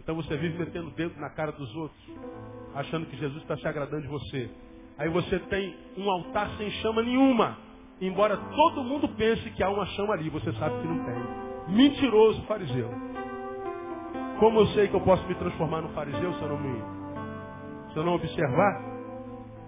[0.00, 2.00] Então você vive metendo dedo na cara dos outros,
[2.74, 4.50] achando que Jesus está se agradando de você.
[4.98, 7.58] Aí você tem um altar sem chama nenhuma.
[8.00, 11.74] embora todo mundo pense que há uma chama ali, você sabe que não tem.
[11.74, 12.90] Mentiroso fariseu.
[14.38, 16.82] Como eu sei que eu posso me transformar no fariseu se eu não me,
[17.92, 18.96] se eu não observar?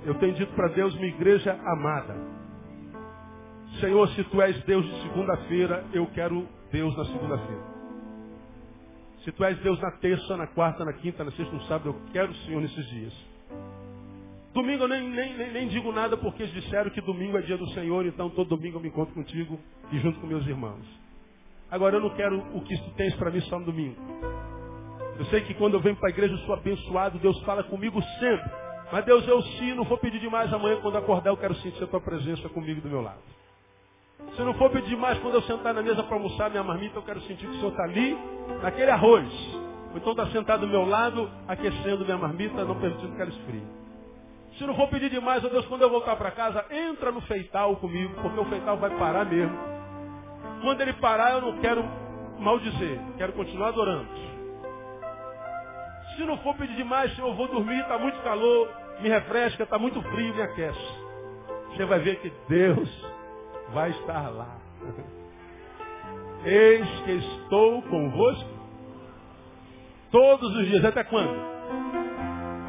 [0.04, 2.14] Eu tenho dito para Deus, minha igreja amada.
[3.80, 7.77] Senhor, se tu és Deus de segunda-feira, eu quero Deus na segunda-feira.
[9.24, 12.12] Se tu és Deus na terça, na quarta, na quinta, na sexta, no sábado, eu
[12.12, 13.12] quero o Senhor nesses dias.
[14.54, 17.56] Domingo eu nem, nem, nem, nem, digo nada porque eles disseram que domingo é dia
[17.56, 19.58] do Senhor, então todo domingo eu me encontro contigo
[19.92, 20.84] e junto com meus irmãos.
[21.70, 24.00] Agora eu não quero o que tu tens para mim só no domingo.
[25.18, 28.00] Eu sei que quando eu venho para a igreja eu sou abençoado, Deus fala comigo
[28.18, 28.50] sempre.
[28.90, 31.86] Mas Deus, eu sim, não vou pedir demais amanhã quando acordar, eu quero sentir a
[31.86, 33.20] tua presença comigo do meu lado.
[34.36, 37.02] Se não for pedir mais quando eu sentar na mesa para almoçar minha marmita, eu
[37.02, 38.16] quero sentir que o Senhor está ali,
[38.62, 39.28] naquele arroz.
[39.90, 43.66] Ou então está sentado do meu lado, aquecendo minha marmita, não permitindo que ela esfrie.
[44.56, 47.76] Se não for pedir demais, ó Deus, quando eu voltar para casa, entra no feital
[47.76, 49.56] comigo, porque o feital vai parar mesmo.
[50.62, 51.84] Quando ele parar, eu não quero
[52.38, 54.08] maldizer, quero continuar adorando.
[56.16, 58.68] Se não for pedir demais, Senhor, eu vou dormir, está muito calor,
[59.00, 61.08] me refresca, está muito frio, me aquece.
[61.70, 63.17] Você vai ver que Deus
[63.72, 64.56] vai estar lá.
[66.44, 68.50] Eis que estou convosco
[70.10, 70.84] todos os dias.
[70.84, 71.34] Até quando?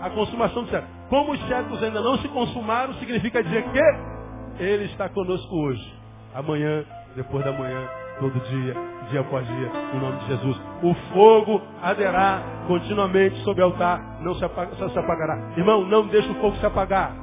[0.02, 0.92] A consumação do século.
[1.10, 5.94] Como os séculos ainda não se consumaram, significa dizer que Ele está conosco hoje,
[6.34, 6.86] amanhã,
[7.16, 7.90] depois da manhã,
[8.20, 8.76] todo dia,
[9.10, 10.62] dia após dia, em nome de Jesus.
[10.84, 15.54] O fogo arderá continuamente sobre o altar, não se, apaga, se apagará.
[15.58, 17.14] Irmão, não deixe o fogo se apagar.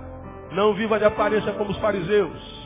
[0.52, 2.65] Não viva de aparência como os fariseus.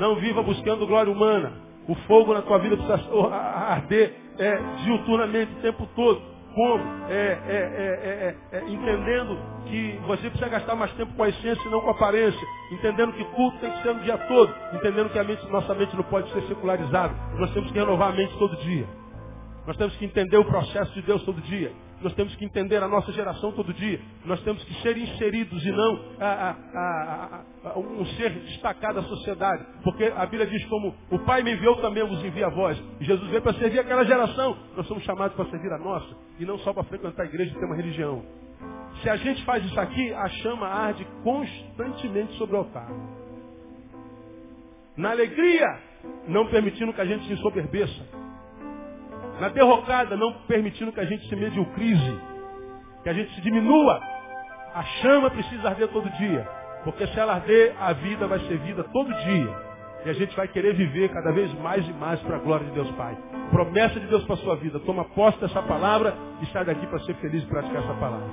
[0.00, 1.52] Não viva buscando glória humana.
[1.86, 6.22] O fogo na tua vida precisa arder é, diuturnamente o tempo todo.
[6.54, 6.82] Como?
[7.08, 11.82] É, é, é, entendendo que você precisa gastar mais tempo com a essência e não
[11.82, 12.40] com a aparência.
[12.72, 14.52] Entendendo que culto tem que ser no dia todo.
[14.72, 17.14] Entendendo que a mente, nossa mente não pode ser secularizada.
[17.38, 18.86] Nós temos que renovar a mente todo dia.
[19.66, 21.70] Nós temos que entender o processo de Deus todo dia.
[22.02, 24.00] Nós temos que entender a nossa geração todo dia.
[24.24, 29.66] Nós temos que ser inseridos e não a, a, a, um ser destacado da sociedade.
[29.84, 32.82] Porque a Bíblia diz como o Pai me enviou, também vos envia a vós.
[33.00, 34.56] E Jesus veio para servir aquela geração.
[34.76, 36.16] Nós somos chamados para servir a nossa.
[36.38, 38.24] E não só para frequentar a igreja e ter uma religião.
[39.02, 42.88] Se a gente faz isso aqui, a chama arde constantemente sobre o altar.
[44.96, 45.78] Na alegria,
[46.28, 48.20] não permitindo que a gente se ensoberbeça
[49.40, 52.20] na derrocada, não permitindo que a gente se mediocrise,
[53.02, 54.00] que a gente se diminua.
[54.74, 56.46] A chama precisa arder todo dia,
[56.84, 59.70] porque se ela arder, a vida vai ser vida todo dia.
[60.04, 62.72] E a gente vai querer viver cada vez mais e mais para a glória de
[62.72, 63.16] Deus Pai.
[63.50, 64.80] Promessa de Deus para a sua vida.
[64.80, 68.26] Toma posse dessa palavra e sai daqui para ser feliz e praticar essa palavra.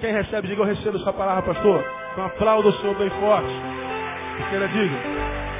[0.00, 1.84] Quem recebe, diga eu recebo essa palavra, pastor.
[2.12, 3.52] Então aplauda o Senhor bem forte.
[4.50, 5.53] Queira, diga.